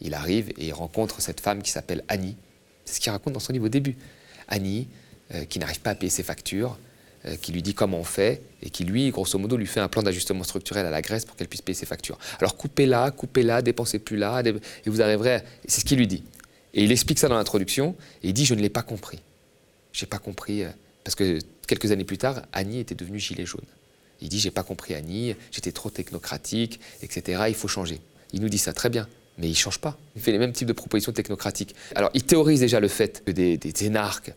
Il 0.01 0.15
arrive 0.15 0.51
et 0.51 0.67
il 0.67 0.73
rencontre 0.73 1.21
cette 1.21 1.41
femme 1.41 1.63
qui 1.63 1.71
s'appelle 1.71 2.05
Annie, 2.09 2.37
c'est 2.87 2.95
ce 2.95 3.01
qu'il 3.01 3.13
raconte 3.13 3.35
dans 3.35 3.41
son 3.41 3.53
livre 3.53 3.67
au 3.67 3.71
début. 3.71 3.97
Annie, 4.49 4.89
euh, 5.35 5.45
qui 5.45 5.59
n'arrive 5.59 5.81
pas 5.81 5.91
à 5.91 5.95
payer 5.95 6.11
ses 6.11 6.23
factures, 6.23 6.79
euh, 7.27 7.37
qui 7.37 7.53
lui 7.53 7.63
dit 7.63 7.75
comment 7.75 7.99
on 7.99 8.05
fait, 8.05 8.41
et 8.63 8.71
qui 8.71 8.85
lui, 8.85 9.11
grosso 9.11 9.39
modo, 9.39 9.57
lui 9.57 9.67
fait 9.67 9.81
un 9.81 9.89
plan 9.89 10.03
d'ajustement 10.03 10.45
structurel 10.45 10.87
à 10.87 10.91
la 10.91 11.03
Grèce 11.03 11.25
pour 11.25 11.37
qu'elle 11.37 11.49
puisse 11.49 11.63
payer 11.63 11.75
ses 11.75 11.87
factures. 11.87 12.19
Alors 12.39 12.57
coupez 12.57 12.87
là, 12.87 13.11
coupez 13.11 13.43
là, 13.43 13.61
dépensez 13.61 13.99
plus 13.99 14.17
là, 14.17 14.43
et 14.45 14.89
vous 14.89 15.03
arriverez. 15.03 15.41
C'est 15.67 15.81
ce 15.81 15.85
qu'il 15.85 15.99
lui 15.99 16.07
dit. 16.07 16.23
Et 16.75 16.85
il 16.85 16.93
explique 16.93 17.19
ça 17.19 17.29
dans 17.29 17.37
l'introduction, 17.37 17.97
et 18.23 18.29
il 18.29 18.33
dit 18.33 18.47
Je 18.47 18.55
ne 18.55 18.61
l'ai 18.61 18.69
pas 18.69 18.83
compris. 18.83 19.21
Je 19.97 20.05
n'ai 20.05 20.09
pas 20.09 20.19
compris. 20.19 20.63
Euh, 20.63 20.71
parce 21.03 21.15
que 21.15 21.39
quelques 21.67 21.91
années 21.91 22.05
plus 22.05 22.19
tard, 22.19 22.43
Annie 22.53 22.81
était 22.81 22.95
devenue 22.95 23.19
gilet 23.19 23.47
jaune. 23.47 23.65
Il 24.21 24.29
dit 24.29 24.39
J'ai 24.39 24.51
pas 24.51 24.63
compris 24.63 24.95
Annie, 24.95 25.35
j'étais 25.51 25.73
trop 25.73 25.91
technocratique, 25.91 26.81
etc. 27.03 27.45
Il 27.49 27.55
faut 27.55 27.69
changer. 27.69 28.01
Il 28.33 28.41
nous 28.41 28.49
dit 28.49 28.59
ça 28.59 28.73
très 28.73 28.91
bien 28.91 29.09
mais 29.39 29.49
il 29.49 29.55
change 29.55 29.79
pas. 29.79 29.99
Il 30.15 30.23
fait 30.23 30.33
les 30.33 30.39
mêmes 30.39 30.53
types 30.53 30.69
de 30.69 30.73
propositions 30.73 31.13
technocratiques. 31.13 31.75
Alors, 31.95 32.11
il 32.15 32.25
théorise 32.25 32.61
déjà 32.61 32.81
le 32.81 32.89
fait 32.89 33.23
que 33.25 33.31
des, 33.31 33.59
énarques 33.85 34.33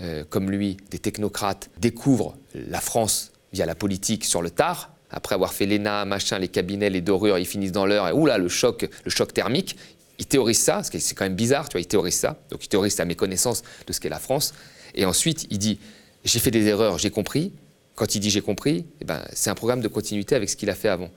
euh, 0.00 0.24
comme 0.28 0.50
lui, 0.50 0.76
des 0.90 0.98
technocrates, 0.98 1.70
découvrent 1.78 2.36
la 2.54 2.80
France 2.80 3.32
via 3.52 3.66
la 3.66 3.74
politique 3.74 4.24
sur 4.24 4.42
le 4.42 4.50
tard. 4.50 4.94
Après 5.10 5.34
avoir 5.34 5.52
fait 5.52 5.66
l'ENA, 5.66 6.04
machin, 6.04 6.38
les 6.38 6.48
cabinets, 6.48 6.90
les 6.90 7.00
dorures, 7.00 7.38
ils 7.38 7.46
finissent 7.46 7.72
dans 7.72 7.86
l'heure, 7.86 8.06
et 8.08 8.12
oula, 8.12 8.38
le 8.38 8.48
choc, 8.48 8.88
le 9.04 9.10
choc 9.10 9.32
thermique. 9.32 9.76
Il 10.18 10.26
théorise 10.26 10.58
ça, 10.58 10.82
ce 10.82 10.90
qui 10.90 11.00
c'est 11.00 11.14
quand 11.14 11.24
même 11.24 11.36
bizarre, 11.36 11.68
tu 11.68 11.74
vois, 11.74 11.80
il 11.80 11.86
théorise 11.86 12.14
ça. 12.14 12.38
Donc 12.50 12.64
il 12.64 12.68
théorise 12.68 12.94
sa 12.94 13.04
méconnaissance 13.04 13.62
de 13.86 13.92
ce 13.92 14.00
qu'est 14.00 14.08
la 14.08 14.18
France. 14.18 14.52
Et 14.98 15.06
ensuite, 15.06 15.46
il 15.48 15.58
dit 15.58 15.78
J'ai 16.24 16.40
fait 16.40 16.50
des 16.50 16.66
erreurs, 16.66 16.98
j'ai 16.98 17.10
compris. 17.10 17.52
Quand 17.94 18.14
il 18.14 18.20
dit 18.20 18.30
j'ai 18.30 18.42
compris, 18.42 18.84
eh 19.00 19.04
ben, 19.04 19.22
c'est 19.32 19.50
un 19.50 19.54
programme 19.54 19.80
de 19.80 19.88
continuité 19.88 20.34
avec 20.36 20.50
ce 20.50 20.56
qu'il 20.56 20.70
a 20.70 20.74
fait 20.74 20.88
avant. 20.88 21.10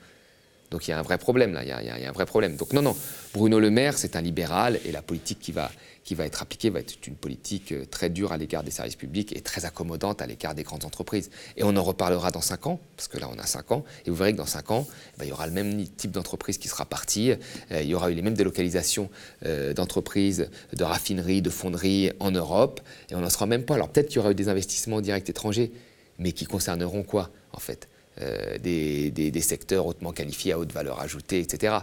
Donc 0.72 0.88
il 0.88 0.90
y 0.90 0.94
a 0.94 0.98
un 0.98 1.02
vrai 1.02 1.18
problème 1.18 1.52
là, 1.52 1.62
il 1.62 1.68
y 1.68 1.70
a, 1.70 2.08
un 2.08 2.12
vrai 2.12 2.24
problème. 2.24 2.56
Donc 2.56 2.72
non, 2.72 2.80
non, 2.80 2.96
Bruno 3.34 3.60
Le 3.60 3.70
Maire, 3.70 3.98
c'est 3.98 4.16
un 4.16 4.22
libéral 4.22 4.80
et 4.86 4.90
la 4.90 5.02
politique 5.02 5.38
qui 5.38 5.52
va, 5.52 5.70
qui 6.02 6.14
va 6.14 6.24
être 6.24 6.40
appliquée 6.40 6.70
va 6.70 6.80
être 6.80 6.94
une 7.06 7.14
politique 7.14 7.72
euh, 7.72 7.84
très 7.84 8.08
dure 8.08 8.32
à 8.32 8.38
l'égard 8.38 8.64
des 8.64 8.70
services 8.70 8.96
publics 8.96 9.36
et 9.36 9.42
très 9.42 9.66
accommodante 9.66 10.22
à 10.22 10.26
l'égard 10.26 10.54
des 10.54 10.62
grandes 10.62 10.86
entreprises. 10.86 11.30
Et 11.58 11.62
on 11.62 11.76
en 11.76 11.82
reparlera 11.82 12.30
dans 12.30 12.40
5 12.40 12.66
ans, 12.68 12.80
parce 12.96 13.06
que 13.06 13.18
là 13.18 13.28
on 13.30 13.38
a 13.38 13.44
5 13.44 13.70
ans, 13.70 13.84
et 14.06 14.10
vous 14.10 14.16
verrez 14.16 14.32
que 14.32 14.38
dans 14.38 14.46
5 14.46 14.70
ans, 14.70 14.86
eh 14.88 15.18
ben, 15.18 15.24
il 15.26 15.28
y 15.28 15.32
aura 15.32 15.46
le 15.46 15.52
même 15.52 15.86
type 15.86 16.10
d'entreprise 16.10 16.56
qui 16.56 16.68
sera 16.68 16.86
parti, 16.86 17.32
euh, 17.32 17.82
il 17.82 17.88
y 17.88 17.94
aura 17.94 18.10
eu 18.10 18.14
les 18.14 18.22
mêmes 18.22 18.34
délocalisations 18.34 19.10
euh, 19.44 19.74
d'entreprises, 19.74 20.48
de 20.72 20.84
raffineries, 20.84 21.42
de 21.42 21.50
fonderies 21.50 22.12
en 22.18 22.30
Europe, 22.30 22.80
et 23.10 23.14
on 23.14 23.20
n'en 23.20 23.30
sera 23.30 23.44
même 23.44 23.64
pas. 23.64 23.74
Alors 23.74 23.90
peut-être 23.90 24.08
qu'il 24.08 24.16
y 24.16 24.20
aura 24.20 24.30
eu 24.30 24.34
des 24.34 24.48
investissements 24.48 25.02
directs 25.02 25.28
étrangers, 25.28 25.70
mais 26.18 26.32
qui 26.32 26.46
concerneront 26.46 27.02
quoi 27.02 27.30
en 27.52 27.60
fait? 27.60 27.88
Euh, 28.20 28.58
des, 28.58 29.40
secteurs 29.40 29.86
hautement 29.86 30.12
qualifiés 30.12 30.52
à 30.52 30.58
haute 30.58 30.72
valeur 30.72 31.00
ajoutée, 31.00 31.40
etc. 31.40 31.78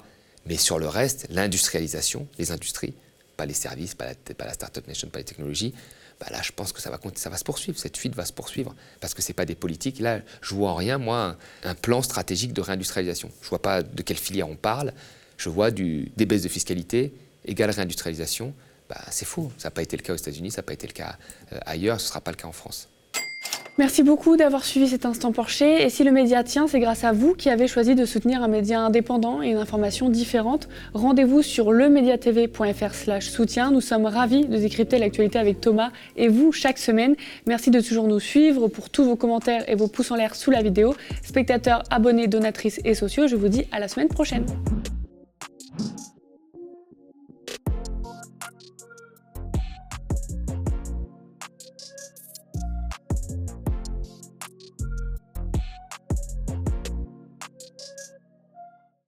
Mais 0.45 0.57
sur 0.57 0.79
le 0.79 0.87
reste, 0.87 1.27
l'industrialisation, 1.29 2.27
les 2.37 2.51
industries, 2.51 2.93
pas 3.37 3.45
les 3.45 3.53
services, 3.53 3.95
pas 3.95 4.05
la, 4.05 4.35
pas 4.35 4.45
la 4.45 4.53
Startup 4.53 4.85
Nation, 4.87 5.09
pas 5.09 5.19
les 5.19 5.25
technologies, 5.25 5.73
bah 6.19 6.27
là, 6.31 6.41
je 6.43 6.51
pense 6.51 6.73
que 6.73 6.81
ça 6.81 6.89
va, 6.89 6.97
se 7.37 7.43
poursuivre, 7.43 7.79
cette 7.79 7.95
fuite 7.95 8.13
va 8.13 8.25
se 8.25 8.33
poursuivre, 8.33 8.75
parce 8.99 9.13
que 9.13 9.21
ce 9.21 9.29
n'est 9.29 9.33
pas 9.33 9.45
des 9.45 9.55
politiques. 9.55 9.99
Là, 9.99 10.19
je 10.41 10.53
vois 10.53 10.71
en 10.71 10.75
rien, 10.75 10.97
moi, 10.97 11.37
un, 11.63 11.75
plan 11.75 12.01
stratégique 12.01 12.51
de 12.51 12.61
réindustrialisation. 12.61 13.31
Je 13.39 13.45
ne 13.45 13.49
vois 13.49 13.61
pas 13.61 13.83
de 13.83 14.01
quelle 14.01 14.17
filière 14.17 14.49
on 14.49 14.57
parle, 14.57 14.93
je 15.37 15.49
vois 15.49 15.71
du, 15.71 16.11
des 16.17 16.25
baisses 16.25 16.43
de 16.43 16.49
fiscalité 16.49 17.13
égale 17.45 17.69
réindustrialisation. 17.69 18.53
Bah, 18.89 19.01
c'est 19.11 19.25
faux, 19.25 19.51
ça 19.57 19.67
n'a 19.67 19.71
pas 19.71 19.81
été 19.81 19.95
le 19.95 20.03
cas 20.03 20.13
aux 20.13 20.17
États-Unis, 20.17 20.51
ça 20.51 20.57
n'a 20.57 20.63
pas 20.63 20.73
été 20.73 20.87
le 20.87 20.93
cas 20.93 21.17
euh, 21.53 21.59
ailleurs, 21.65 22.01
ce 22.01 22.05
ne 22.05 22.09
sera 22.09 22.21
pas 22.21 22.31
le 22.31 22.37
cas 22.37 22.47
en 22.47 22.51
France. 22.51 22.89
Merci 23.77 24.03
beaucoup 24.03 24.35
d'avoir 24.35 24.65
suivi 24.65 24.87
cet 24.87 25.05
instant 25.05 25.31
Porcher. 25.31 25.83
Et 25.83 25.89
si 25.89 26.03
le 26.03 26.11
média 26.11 26.43
tient, 26.43 26.67
c'est 26.67 26.79
grâce 26.79 27.03
à 27.03 27.13
vous 27.13 27.33
qui 27.33 27.49
avez 27.49 27.67
choisi 27.67 27.95
de 27.95 28.05
soutenir 28.05 28.43
un 28.43 28.47
média 28.47 28.81
indépendant 28.81 29.41
et 29.41 29.51
une 29.51 29.57
information 29.57 30.09
différente. 30.09 30.67
Rendez-vous 30.93 31.41
sur 31.41 31.71
lemediatv.fr 31.71 33.21
soutien. 33.21 33.71
Nous 33.71 33.81
sommes 33.81 34.05
ravis 34.05 34.45
de 34.45 34.57
décrypter 34.57 34.97
l'actualité 34.97 35.39
avec 35.39 35.61
Thomas 35.61 35.91
et 36.17 36.27
vous 36.27 36.51
chaque 36.51 36.77
semaine. 36.77 37.15
Merci 37.47 37.71
de 37.71 37.79
toujours 37.79 38.07
nous 38.07 38.19
suivre 38.19 38.67
pour 38.67 38.89
tous 38.89 39.05
vos 39.05 39.15
commentaires 39.15 39.63
et 39.69 39.75
vos 39.75 39.87
pouces 39.87 40.11
en 40.11 40.15
l'air 40.15 40.35
sous 40.35 40.51
la 40.51 40.61
vidéo. 40.61 40.93
Spectateurs, 41.23 41.83
abonnés, 41.89 42.27
donatrices 42.27 42.81
et 42.83 42.95
sociaux, 42.95 43.27
je 43.27 43.35
vous 43.35 43.47
dis 43.47 43.65
à 43.71 43.79
la 43.79 43.87
semaine 43.87 44.09
prochaine. 44.09 44.45